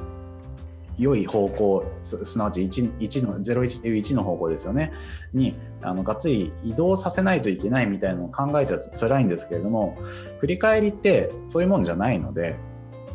[0.97, 4.93] 良い方向すなわち 1, 1の01の方向ですよね。
[5.33, 9.99] にあのがっつり移動させないといけないみたいなのを考えちゃうと辛いんですけれども
[10.39, 12.57] 振り返りってそういうもんじゃないので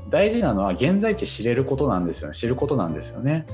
[0.10, 2.34] 大事なのは現在地知れることなんですよね。
[2.34, 3.46] 知ることなんですよね。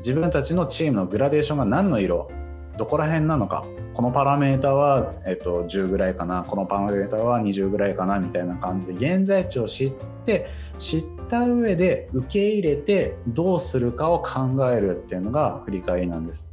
[0.00, 2.28] 自分たちのチームのグラデーションが何の色
[2.76, 9.92] どこら辺なのかこのパラメータは、えっと、10ぐらいかなこのパラメータは20ぐらいかなみたいな感じで現在地を知っ
[10.24, 16.50] て知った上で受け入れてどうするかを考えるっていうのが振り返りなんです。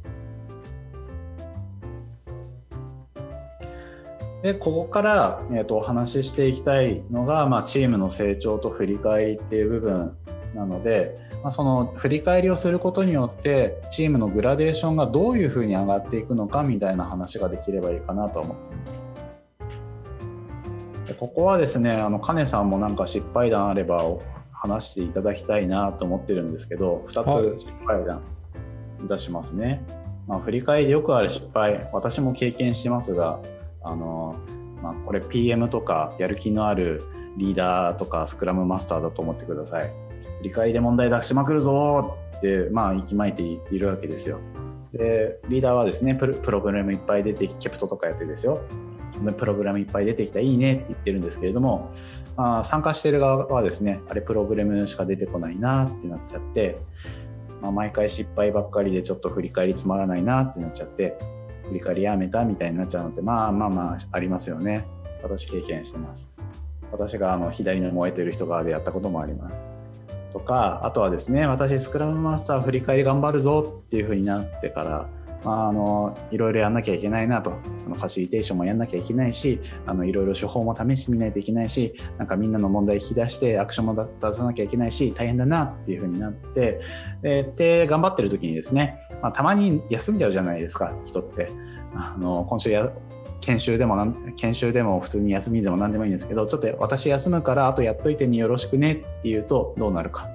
[4.42, 10.16] でここから、えーと、お話ししていきたいのが、まあ、チームの成長と振り返りっていう部分
[10.54, 19.02] なので、まあ、その振り返りをすることによってチームのグラデーションがどういうふうに上がっていくのかみたいな話ができればいいかなと思っています。
[21.18, 24.04] ここはですねあの金さんもなんか失敗談あれば
[24.52, 28.22] 話していただきたいなと思ってるんですけど2つ失敗談
[29.08, 29.84] 出しますね。
[30.28, 33.40] まあ、振り返りでよくある失敗私も経験してますが
[33.82, 34.36] あの、
[34.80, 37.02] まあ、これ PM とかやる気のある
[37.36, 40.01] リーダーとかスクラムマスターだと思ってください。
[40.50, 42.16] 振りで問題出しまくるぞ。
[42.38, 44.40] って、まあ、息巻いているわけですよ。
[44.92, 48.60] でリーダーはですねプログラムいっぱい出てキャプトとかやってですよ。
[49.38, 50.74] プログラムいっぱい出てきたいいね。
[50.74, 51.92] って言ってるんですけれども、
[52.36, 55.86] まあ、参加してる側はですねあれプログラムしか出てこないな。
[55.86, 56.78] ってなっちゃって、
[57.60, 60.42] まあ、毎回失敗ばっかりでちょっと振り返りつまらないな。
[60.42, 61.16] ってなっちゃって
[61.68, 64.84] 振り返りやめたみたいになっちゃうのってまあまあまあありますよね。
[65.22, 66.28] 私経験してます。
[66.90, 69.62] 私があの左の燃えてる人側でやったこともあります。
[70.32, 75.08] とかあとはですね私スクラムマスター振り返り頑張るぞっていう風になってから
[75.44, 77.50] まあ、あのいろいろやんなきゃいけないなと。
[77.86, 86.80] あのファシリテーションもやんなきゃいけないしあのいろいろ処方も試してみないといけないしなんかみんなの問題引き出してアクションも出さなきゃいけないし大変だなっていう風になって
[87.56, 91.50] で頑張ってる時にですね、まあ、たまに休んじゃうじゃないですか人って。
[91.94, 92.90] あの今週や
[93.42, 100.28] 研修でも研修でも普通に休みでも何でもいいんですけどちょっと私休むからあとやっといてによろしくねっていうとどうなるか。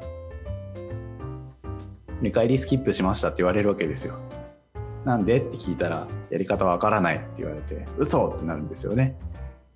[2.21, 4.15] 見返りスキップしましたって言われるわけですよ。
[5.05, 9.15] なんでって聞いたらやり方わからないって言われて嘘ってなるんですよね。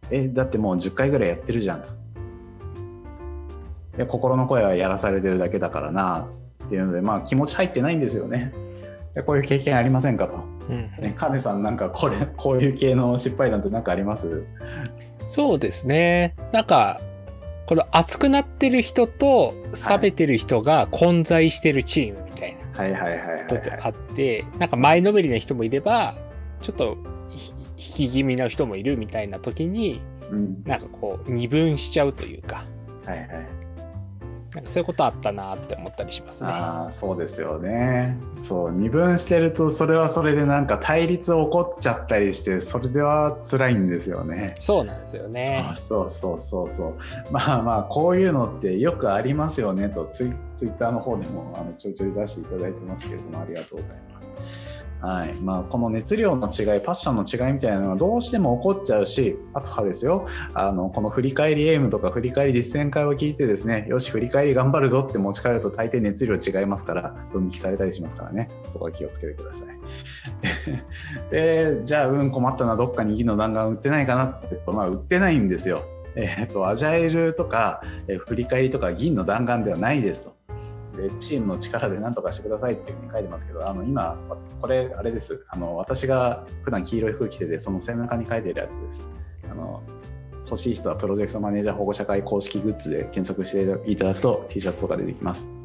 [0.09, 1.89] えだってもう10回ぐらいやってるじゃんと。
[3.95, 6.27] いや心の声はやらされてるだけだからな
[6.65, 8.53] っていうのでまあ気持ち入ってないんですよね。
[9.25, 10.27] こういう経験ありませんか？
[10.27, 10.35] と、
[10.69, 10.73] う
[11.07, 14.45] ん、カネさんなんかこれ こういう系の失敗談って何かあります？
[15.25, 16.35] そうですね。
[16.51, 17.01] なんか
[17.65, 19.53] この熱くなってる人と
[19.89, 22.61] 冷めてる人が混在してるチームみたいな。
[22.79, 26.15] はいはいはい、人ってあって、なんか前のめりな人もいれば、
[26.61, 26.97] ちょっと
[27.31, 27.37] 引
[27.77, 32.65] き気味な人もいるみたいな時に、うん、なんかこう二分しちゃうというか、
[33.05, 33.27] はいはい、
[34.55, 36.49] なんかそういうことあったなって思ったりしますね。
[36.51, 38.17] あそうですよね。
[38.43, 44.55] そう二分してるとそれはそれでなんか対立起こっちゃったりしてそれでは辛いんですよね。
[44.59, 45.71] そうなんですよね。
[45.75, 46.97] そうそうそうそう
[47.31, 54.10] まあまあこういうのってよくありますよねとツイツイッターの方でもあのちょいちょい出していただいてますけれどもありがとうございます。
[55.01, 55.33] はい。
[55.33, 68.49] まあ、この熱量の違いパッションの違いみたいなのはどうしても起こっちゃうしあとはですよあのこの振り返りエイムとか振り返り実践会を聞いてですねよし振り返り頑張るぞって持ち帰ると大抵熱量違いますからドン引きされたりしますからね。
[68.71, 69.67] そこは気をつけてください。
[71.31, 75.83] でじゃあうん困ったなどっかに銀の弾丸売ってないかなってまあ売ってないんですよ。
[76.15, 80.35] えっ、とアジャイルとか、えー、振り返りとか銀の弾丸ではないですと。
[81.01, 84.17] でチームの力で何とかしてくださいっていうふうに書いてますけどあの今
[84.61, 85.45] これあれです。
[85.49, 89.07] あの私が普段黄色い服着ててその背中に書いてるやつです。
[89.49, 89.81] あの
[90.45, 95.60] 欲しい人はプロジェクトマネージャー保護者会公式グッズで検索していただくと T シャツとか出てきます。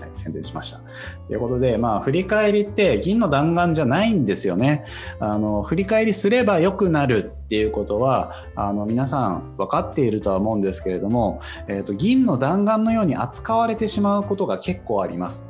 [0.00, 0.80] はい、宣伝しました。
[1.26, 4.84] ということで、まあ、振り返りって銀の弾丸じゃないんですよね。
[5.18, 15.48] あの振り返りすれば良くなるっていうことはあの皆さん分かっているとは思うんですけれども、えーと、銀の弾丸のように扱われてしまうことが結構あります。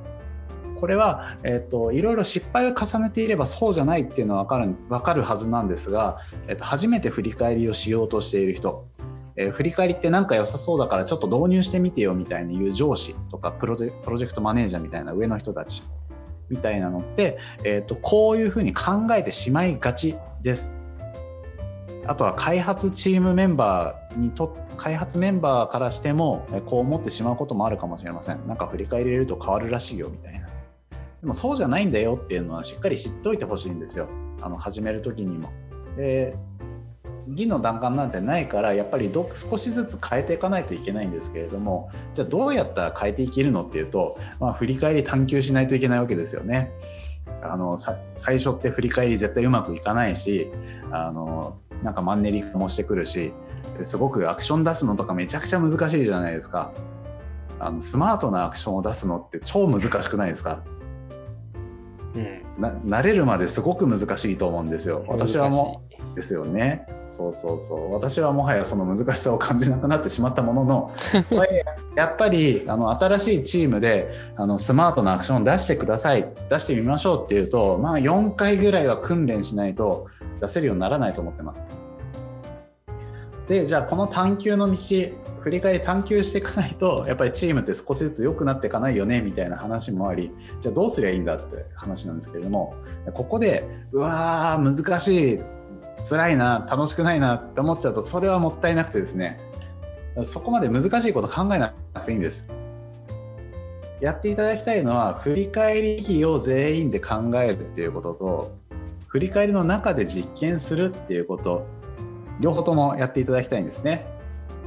[0.80, 8.86] これは、えーと、いろいろ失敗を重ねていればそうじゃないっていうのは分かる分かるはずなんですが、えーと初めて振り返りをしようとしている人
[9.40, 15.82] えー、振り返りってなんか良さそうだからちょっと導入してみてよみたいに言う上司とかプロジェクトマネージャーみたいな上の人たち
[16.50, 20.74] みたいなのって、えーと、こういうふうに考えてしまいがちです。
[22.06, 28.46] あとは開発チームメンバーにと開発メンバーからしてもこう思ってしまうこともあるかもしれません。
[28.46, 30.48] なんか振り返りれると変わるらしいよみたいな。
[31.20, 34.08] でもそうじゃないんだよっていうのはしっかり知っておいてほしいんですよ。
[34.42, 35.50] あの始める時にも。
[35.96, 36.34] で
[37.34, 46.72] 銀の弾丸なんてないからやっぱり少しずつ変えていかないといけないんですけれどもじゃあどうやったら変えていけるのっていうと、まあ、振り返り探求しないといけないわけですよね。
[47.42, 50.50] あの最初って振り返り絶対うまくいかないし
[50.90, 53.32] あのなんかマンネリもしてくるし
[53.82, 56.72] すごくアクション出すのとかめちゃくちゃ難しいじゃないですか。
[57.58, 60.62] あのスマートなアクションを出すのって超難しくないですか、
[62.14, 65.04] うん、な慣れるまですごく難しいと思うんですよ。
[65.06, 65.89] 私はもう
[66.20, 66.86] ですよね。
[67.08, 67.92] そうそうそう。
[67.92, 70.92] 私はもはやその難しさを感じなくなってしまったものの
[71.96, 76.28] やっぱりあの新しいチームであのスマートなアクションを出してください。
[76.48, 80.06] 出してみましょうっていうとまあ4回ぐらいは訓練しないと
[80.40, 81.66] 出せるようにならないと思ってます。
[83.48, 84.76] でじゃあこの探求の道
[85.40, 92.76] 振り返り探求していかないとやっぱりチームって少しずつ良くなっていかないよねみたいな話もありじゃあどうすりゃいいんだって話なんですけれども
[93.14, 95.40] ここでうわー難しい
[96.02, 99.40] 辛いな楽しくないなって思っちゃうとそれはもったいなくてですね。
[100.24, 102.48] そこまで難しいこと考えなくていいんです。
[104.00, 108.52] やっていただきたいのは振り返り費を全員で考えるっていうことと
[109.08, 111.66] 振り返りの中で実験するっていうこと
[112.40, 114.06] 両方ともやっていただきたいんですね。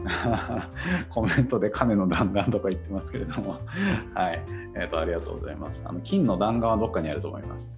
[1.09, 3.57] コメントで金の弾丸とか言ってますけれども。
[4.13, 4.43] はい、
[4.75, 5.83] えーと、ありがとうございます。
[5.85, 7.73] あの金の弾丸はどっかにあると思います。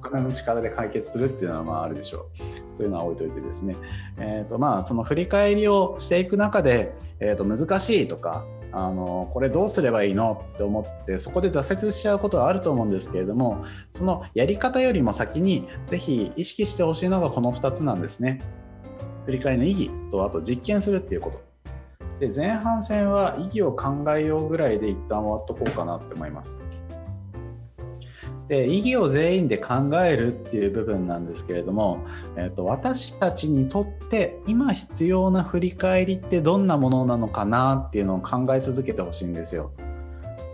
[0.00, 2.26] お 金の力で解決するっていうのはまああるでしょ
[2.74, 2.76] う。
[2.76, 3.76] というのは置いといてですね。
[4.18, 18.40] えっ、ー、とまあその振り返りをしていく中で、えー、と難しいとかあのこれどうすればいいのって思ってそこで挫折しちゃうことはあると思うんですけれどもそのやり方よりも先にぜひ意識してほしいのがこの2つなんですね。
[19.26, 21.42] 振り返りの意義とあと実験するっていうこと。
[22.20, 26.60] で前半戦は意義を考えようぐらいで一旦終わっとこうかなって思います。
[28.48, 32.04] で意義を全員で考えるっていう部分なんですけれども、
[32.36, 39.72] えーと、私たちにとって今必要な振り返りってどんなものなのかなっていうのを考え続けてほしいんですよ。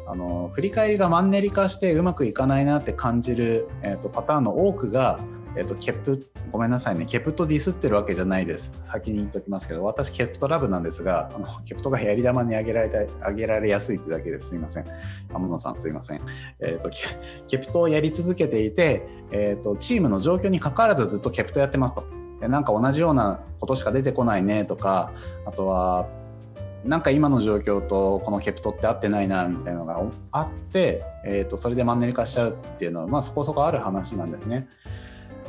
[0.07, 5.21] あの振り返りがマンネリ化してうまくいかないなって感じる、えーと、パターンの多くが、
[5.57, 8.73] えーとケプごめんなさいね、ケプトディスってるわけじゃないです。
[8.85, 14.49] 先に言っておきますけど、私、ケプト love なんですが、あのケプトがやり玉に上げられた上げられやすいってだけです。
[14.49, 14.85] すいません。
[15.33, 16.21] 天野さん、すいません。
[16.61, 16.91] えーと、
[17.47, 22.05] ケプトをやり続けていて、えーと、チームの状況にかかわらずずっとケプトやってますと。
[22.41, 25.13] でなんか同じようなことしか出てこないねとか、
[25.47, 26.09] あとは、
[26.85, 34.67] なんか今の状況とこのケプトって合ってないなみたいなのがあって、えーとそれでマンネリ化しちゃうっていうのは、まあ、そこそこある話なんですね。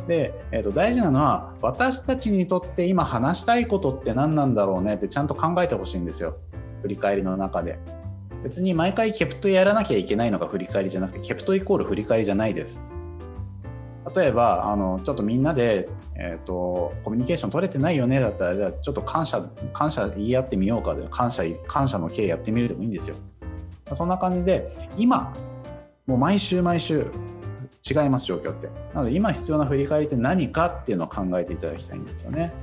[0.07, 6.37] で、えー、と大事なのは私たちにとって今話したいことって何なんだろうねってちゃんと考えてほしいんですよ。
[6.81, 7.79] 振り返りの中で。
[8.43, 12.83] 別に毎回ケプトやらなきゃいけないのが振り返りじゃなくてケプトイコール振り返りじゃないです。
[14.15, 23.15] 例えばあのちょっとみんなで、えーと、コミュニケーション取れてないよねだったらじゃあちょっと感謝感謝言い合ってみようかで感謝感謝の経やってみるでもいいんですよ。
[23.93, 25.33] そんな感じで今
[26.07, 27.07] もう毎週毎週
[27.89, 28.67] 違います状況って。
[28.93, 32.53] なので今必要な振り返りって何かっていうのを考えていただきたいんですよね。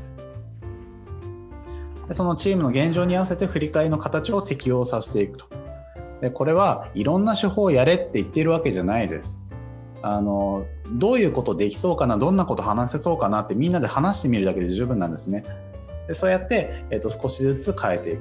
[2.06, 5.46] でそのチームの現状に合わせて振り返りの形を適用させていくと。
[6.20, 9.40] でこれはいろんな手法をやれって言ってるわけじゃないです。
[10.00, 15.42] あのどういうことできそうかなどんなこと話せそうかなってみんなで話してみるだけで十分なんですね。
[16.06, 18.20] でそうやって、えーと少しずつ変えていく。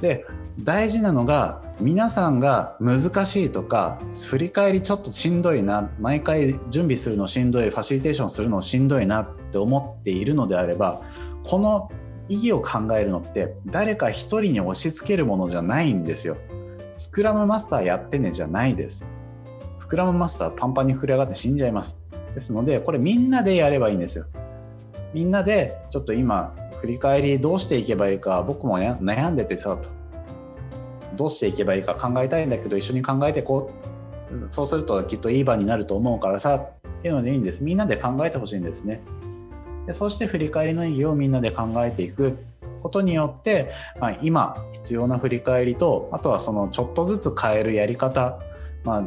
[0.00, 0.26] で
[0.60, 11.02] 大事なのが皆さんが難しいとか振り返りちょっとしんどいな毎回準備するのしんどいファシリテーションするのしんどいなって思っているのであれば
[11.44, 11.90] この
[12.28, 16.36] 意義を考えるのって誰か一人に押し付けるものじゃないんですよ。
[16.96, 19.06] スクラムマスターやってねじゃないです。
[19.78, 22.00] スクラムマスターパンパンに膨れ上がって死んじゃいます。
[22.34, 24.26] ですのでこれみんなでやればいいんですよ。
[25.14, 29.97] みんなでちょっと今振り返りどうしていけばいいか僕も悩んでてさと
[31.18, 33.70] どうしていけばいいか考えたいんだけど一緒に考えてこ
[34.32, 36.70] うそうするときっといい場になると思うからさっ
[37.02, 37.64] ていうのでいいんです。
[37.64, 39.00] みんなで考えてほしいんですね。
[39.86, 42.38] でそして振り返りの意義をみんなで考えていく。
[42.80, 48.38] ことによって、まあ、今必要な振り返りとあとはそのちょっとずつ変えるやり方、
[48.84, 49.04] まあ、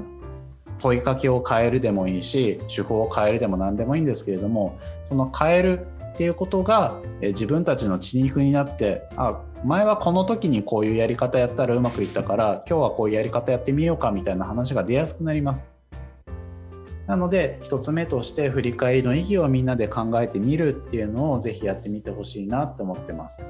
[0.78, 15.68] 問いかけを変えるでもいいし手法を変えるでも何でもいいんですけれどもその変えるっていうことが自分たちの血肉になってあ前はこの時にこういうやり方やったらうまくいったから今日はこういうやり方やってみようかみたいな話が出やすくなります。
[17.06, 23.44] なので1つ目として振り返りの意義をみんなで考えてみるっていうのをぜひやってみてほしいなって思ってます。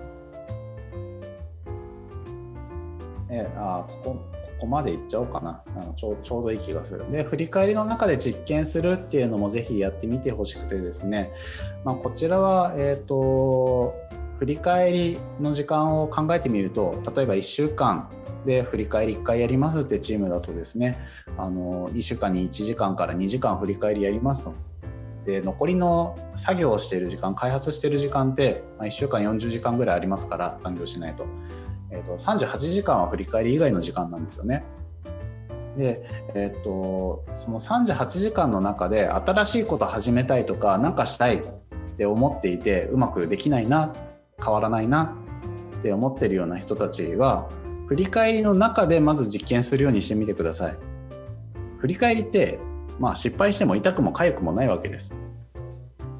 [3.30, 11.32] えあここここまでいっちゃおうかなあのちょちょうどいい気がするで振り返りの中で実験するっていうのもぜひやってみてほしくてですね、
[11.84, 13.96] まあ、こちらは、えーと
[14.42, 18.10] 振り返りの時間を考えてみると例えば1週間
[18.44, 20.98] で振り返り1回やりますってチームだとですね
[21.38, 24.56] あの1週間に1時間から2時間振り返りやりますと
[25.28, 31.28] で残りの作業をしている時間開発している時間って、まあ、1週間40時間ぐらいありますから残業しないと,、
[31.92, 34.64] えーと、38時間は振り返り以外の時間なんですよね。
[35.78, 41.44] で、えーとその38時間の中で新しいこと始めたいとか何かしたいっ
[41.96, 43.94] て思っていてうまくできないな
[44.44, 45.16] 変わらないな
[45.80, 47.50] って思ってるような人たちは
[47.88, 50.78] 振り返りの中でまず実験するようにしてみてください。
[51.80, 52.60] 振り返りって
[53.00, 55.16] まあ失敗しても痛くも痒くもないわけです。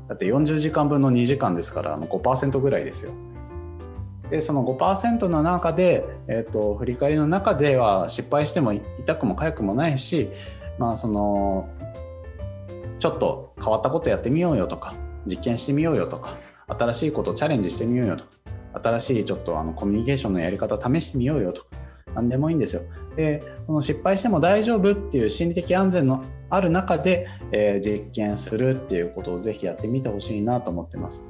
[0.10, 3.14] だって40時間分の2時間ですから5%ぐらいですよ。
[4.30, 10.30] でその5%の中で、えーと、振り返りの中では失敗しても痛くも痒くもないし
[10.80, 11.70] まあその
[13.00, 14.94] ちょっと変わったことやってみようよとか
[15.26, 16.38] 実験してみようよとか
[16.78, 18.26] 新しいことをチャレンジしてみようよと
[18.74, 21.68] 新しいちょっとあのコミュニケーションのやり方試してみようよとか
[22.16, 22.82] 何でもいいんですよ。
[23.16, 31.26] でその失敗しても大丈夫っていう心理的安全のある中で、えー、実験するっていうことをぜひやってみてほしいなと思ってます。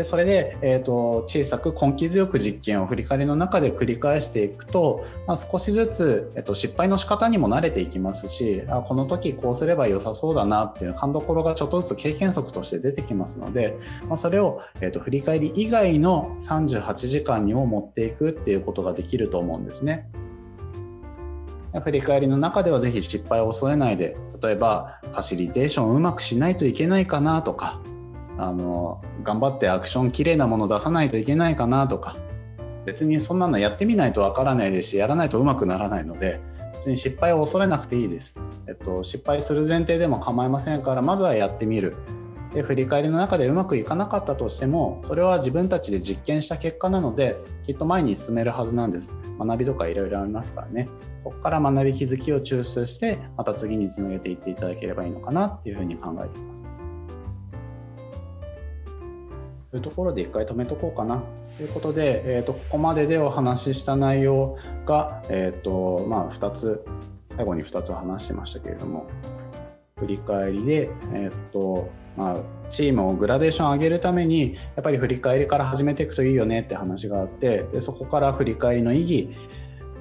[0.00, 13.76] でそれで、えーと、小さく根気強く実験を振り返りの中で繰り返していくと、まあ、少しずつ、えーと、失敗の仕方にも慣れていきますしあこの時こうすれば良さそうだなっていう勘どころがちょっとずつ経験則として出てきますので、
[14.08, 20.10] まあ、それを、えーと振り返り以外の38時間にも持っていくっていうことができると思うんですね。
[21.84, 27.80] 振り返りの中ではぜひ失敗を恐れないで例えばファシリテーションをうまくしないといけないかなとか
[28.42, 32.16] あの頑張ってアクション綺麗なもの出さないといけないかなとか
[32.86, 36.40] 別にそんなのやってみないとわからないですしやらないとうまくならないので
[36.74, 41.96] 別に失敗を恐れなくていいです、えっと、失敗する前提でも構いませんからまずはやってみる。
[42.54, 49.12] で振り返りの中でうまくいかなかったとしてもそれは自分たちで実験した結果なのできっと前に進めるはずなんです。
[49.38, 50.88] 学びとかいろいろありますからね。
[51.22, 56.79] ここから学び気づきを抽出してまた次につなげていっていただければいいのかなっていうふうに考えています。
[59.70, 61.22] というところで一回止めとこうかな。
[61.56, 64.56] ということで、えーと、ここまででお話しした内容
[64.86, 66.84] が、えーとまあ、2つ
[67.26, 69.06] 最後に2つ話してましたけれども
[69.98, 72.36] 振り返りで、えーとまあ、
[72.70, 79.30] チームをグラデーション上げるためにやっぱり振り返りから始めていくといいよねって話があってでそこから振り返りの意義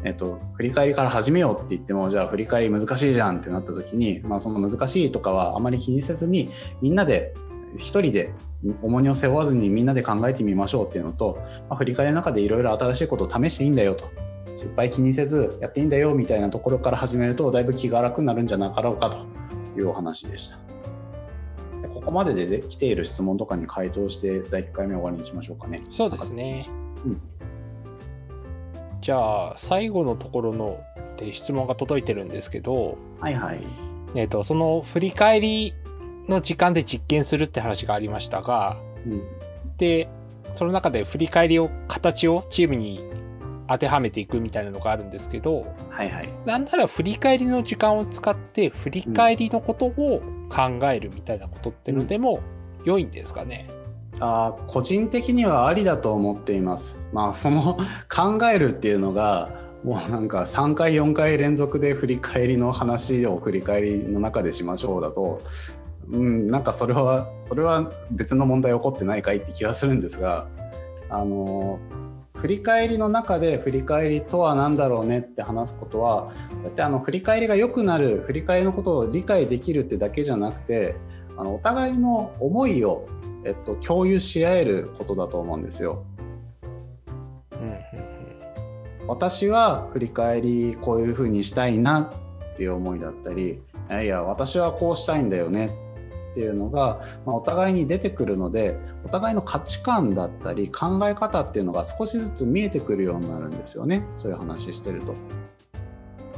[0.01, 6.51] えっと、振り返りから始めようって言ってもじゃあ振り返り難しいじゃんってなった時に、まあ、その難しいとかはあまり気にせずに
[6.81, 7.33] みんなで
[7.75, 8.33] 一人で
[8.81, 11.39] 重荷を背負わずにみんなで考えてみましょうっていうのと、
[11.69, 14.09] まあ、振り返りの中でいろいろ新しいことを試していいんだよと。
[14.55, 20.57] 失敗気にせずやっていいんだよみたいなところから始めるとだいぶ気が楽になるんじゃなかろうかというお話でした。
[21.93, 25.81] ここまでで来ている質問とかに回答して第1回目終わりにしましょうかね。
[25.89, 26.69] そうですね、
[27.05, 27.21] うん、
[29.01, 30.81] じゃあ最後のところの
[31.17, 33.59] で質問が届いてるんですけどはいはい。
[34.15, 35.75] えっ、とその振り返り
[36.29, 39.23] の時間で実験するって話がありましたが、うん、
[39.77, 40.07] で
[40.49, 43.03] その中で振り返りを形をチームに
[43.67, 52.41] 当てはめていくみたいなのがあるんですけど、はいはい、なんなら振り返りの時間を使って振り返りのことを考えるみたいなことってのでも
[52.83, 53.67] 良いんですかね、
[54.15, 56.97] うん、あ個人的にはありだと思っています。
[57.13, 57.77] まあその
[58.09, 59.49] 考えるっていうのが
[59.83, 65.41] もうなんか3回4回連続で振り返りの話を振り返りの中でしましょうだと
[66.11, 70.47] うん、なんかそれはそれは別の問題起こってないかいって気がするんですが
[71.09, 71.79] あの
[72.35, 80.95] 振り返りの中で振り返りとは何だろうねって話すことはこうやってあの振り返りが良くなる振り返りのことを理解できるってだけじゃなくて
[81.37, 83.07] あのお互いの思いを、
[83.45, 86.05] えっと、共有し合えることだと思うんですよ。
[89.07, 95.71] 私は振り返りこういうふうにしたいなっていう思いだったりいや私はこうしたいんだよね
[96.31, 105.15] っていうのが、まあ、お互いに出てくるのでお互いの価値観だったり考え方っていうのが少しずつ見えてくるようになるんですよねそういう話してると。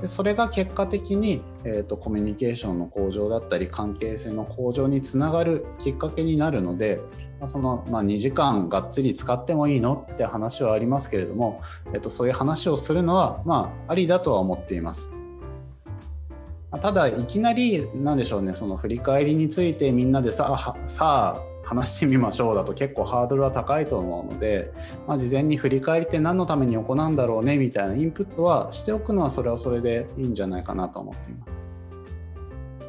[0.02, 7.00] でそれが結果的に、えーと、コミュニケーションの向上だったり関係性の向上につながるきっかけになるので、
[7.40, 11.62] まあ、その、まあ、2時間がっつり使ってもいいのって話はありますけれども、
[11.94, 15.12] えーとそういう話をするのは、まあ、ありだとは思っています。
[16.80, 24.74] ただいきなりなんでしょうねその振り返りについてみんなでさあさあ話してみましょうだと結構ハードルは高いと思うので、
[25.08, 31.60] まあ、事前に振り返りって何のために行うんだろうねみたいなインプットはしておくのはそれはそれでいいんじゃないかなと思っています。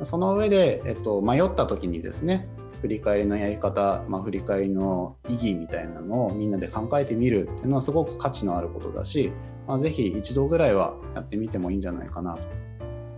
[0.05, 2.49] その上で、えっと、迷った時にですね
[2.81, 9.33] 振り返りのやり方、まあ、振り返りの意義みたいなのをみんなで考えてみるっていうのはすごく価値のあることだし、
[9.69, 12.62] まあ、ぜひ一度ぐらいはやってみてもいいんじゃないかなと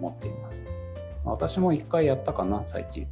[0.04, 0.64] 思っています。
[1.24, 3.06] 私も一回やったかな、最近。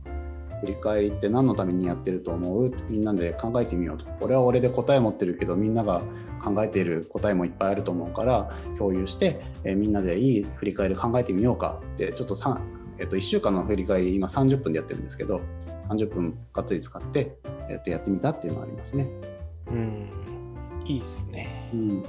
[0.60, 2.72] 振り返りって何のためにやってると思う？
[2.88, 4.06] みんなで考えてみようと。
[4.20, 6.02] 俺は俺で答え持ってるけど、みんなが
[6.42, 12.34] 考えている答えもいっぱいあると思うから共有して、えー、みんなでいい振り返り考えてみようかってちょっと
[12.98, 15.40] えっと、1週間の振り返り今30分でやってるんですけど
[15.88, 17.36] 30分がっつり使って、
[17.68, 19.08] えっと、やってみたっていうのがありますね。
[19.70, 20.08] うん
[20.84, 21.70] いいっすね。
[21.72, 22.02] うん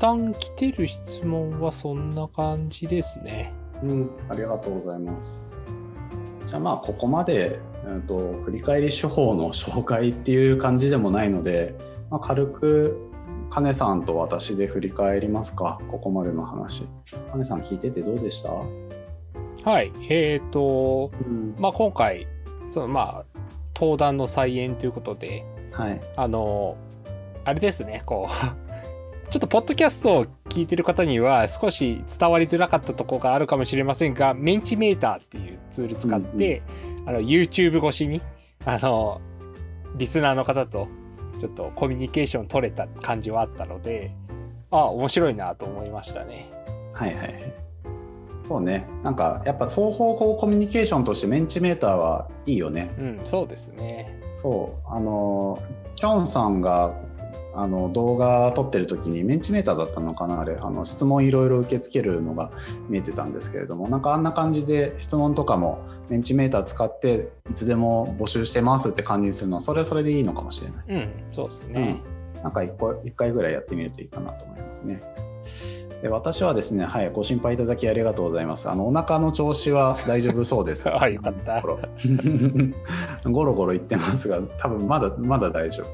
[0.00, 3.52] 旦来てる質問はそんな感じですね。
[3.82, 5.46] うん、ありがとうございます。
[6.46, 11.74] じゃあまあここまで、うんと、振り返り手法の紹介っていう感じでもないので、
[12.10, 13.10] まあ、軽く
[13.50, 16.88] カネさんと私で振り返りますか、ここまでの話。
[17.30, 18.52] カネさん聞いててどうでした？
[19.70, 19.92] はい。
[20.08, 22.26] えっ、と、うん、まあ、今回、
[22.68, 23.24] そのまあ、
[23.74, 26.00] 登壇の再演ということで、はい。
[26.16, 26.76] あの、
[27.44, 28.69] あれですね、こう、
[29.30, 36.62] ちょっとポッドキャストを聞いてる方には少し伝わりづらかったところがあるかもしれませんが、メンチメーターっていうツール使って、
[37.06, 38.20] あの YouTube 越しに、
[38.64, 39.20] あの、
[39.96, 40.88] リスナーの方と
[41.38, 44.12] ちょっとコミュニケーション取れた感じはあったので、
[44.72, 46.50] ああ、面白いなと思いましたね。
[46.92, 47.54] はいはいはい。
[48.48, 48.88] そうね。
[49.04, 52.90] なんか、やっぱ双方向コミュニケーションとしてメンチメーターはいいよね。
[52.98, 54.20] うん、そうですね。
[54.32, 54.88] そう。
[54.92, 55.62] あの、
[55.94, 56.92] きょんさんが、
[57.54, 62.52] あの動画撮ってる時にメンチメーターだったのかなあれあの質問いろいろ受け付けるのが
[62.88, 70.84] 見えてたんですけれどもなんかあんな感じで質問とかもメンチメーター使っていつでも募集してますって感じにするのはそれはそれでいいのかもしれない。
[70.88, 72.02] うん、そうですね。
[72.36, 75.02] うん、なんか一個一回ぐらいやってみるといいかなと思いますね。
[76.02, 78.70] で私はですね、はい、ご心配いただきありがとうございます。
[78.70, 80.88] あのお腹の調子は大丈夫そうです。
[80.90, 81.60] あよかった
[83.30, 85.86] ゴロゴロ言ってますが、多分まだまだ大丈夫。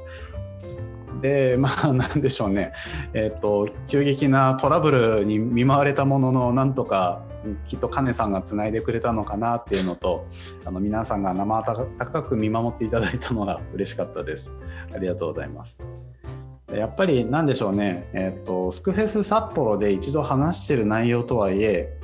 [1.20, 2.72] で、まあ、 なんでしょうね、
[3.14, 7.22] えっ、と、急激なトラブルに見舞われたものの、なんとか、
[7.68, 10.26] きっとカネさんがつないでくれたのかなっていうのと、
[10.64, 14.52] あの皆さんが生温かく見守っていただいたのが嬉しかったです。
[14.94, 15.78] ありがとうございます。
[16.72, 21.96] やっぱりなんでしょうね、えっ、と、スクフェス札幌で一度話してる内容とはいえ、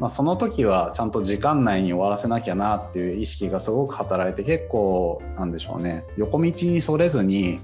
[0.00, 7.60] まあ、その時はちゃんと時間内に終わらせなきゃなっていう意識がすごく働いて結構なんでしょうね横道にそれずに、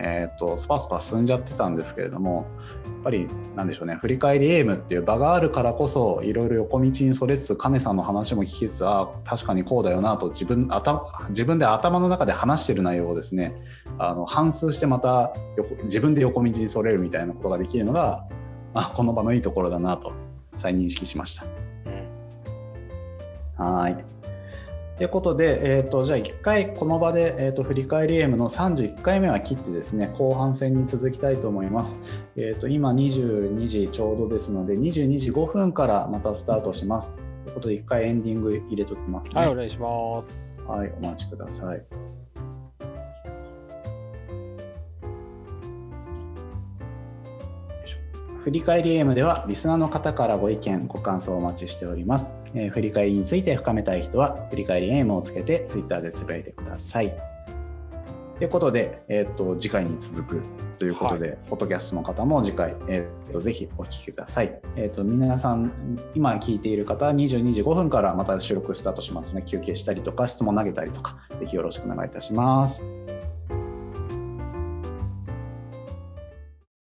[0.00, 2.46] えー、とスパスパ進んじゃってたんですけれども
[2.84, 3.26] やっぱり
[3.56, 13.54] なんでしょうね振り返りエイムっていう場があるからこそいろいろ横道にそれつつ亀さんの話も聞きつつあ確かにこうだよなと自分頭自分で頭の中で話してる内容をですね
[13.98, 18.26] あの反芻してまた横自分で横道にそれるみたいなことができるのが、
[18.74, 20.12] あ、この場のいいところだなと
[20.54, 21.44] 再認識しました。
[23.58, 24.17] うんはい。
[24.98, 32.00] ということで、えー、とじゃあ1回この場で、えー、と振り返り M の31回目は切ってですね後半戦に続きたいと思います。
[32.34, 37.14] えー、と今22時ちょうどですので22時5分からまたスタートします。
[37.44, 39.40] ということで1回エンディング入れときますね。
[39.40, 40.64] はい、お願いします。
[40.66, 42.17] はい、お待ちください。
[48.44, 52.34] 振り返り AM ではリスナーの方からご意見、ご感想をお待ちしております。
[52.54, 57.14] えー振り返りについて深めたい人は、振り返り AM をつけて Twitter でつぶやいてください。
[58.38, 60.42] ということで、えー、と次回に続く
[60.78, 64.60] ということで、ポッドキャストの方も次回、えー、とぜひお聞きください。
[64.76, 65.72] えー、と皆さん、
[66.14, 72.84] 今聞いている方は22時5分からまた収録スタートしますので、休憩したりとか、質問投げたりとか、ぜひよろしくお願いいたします。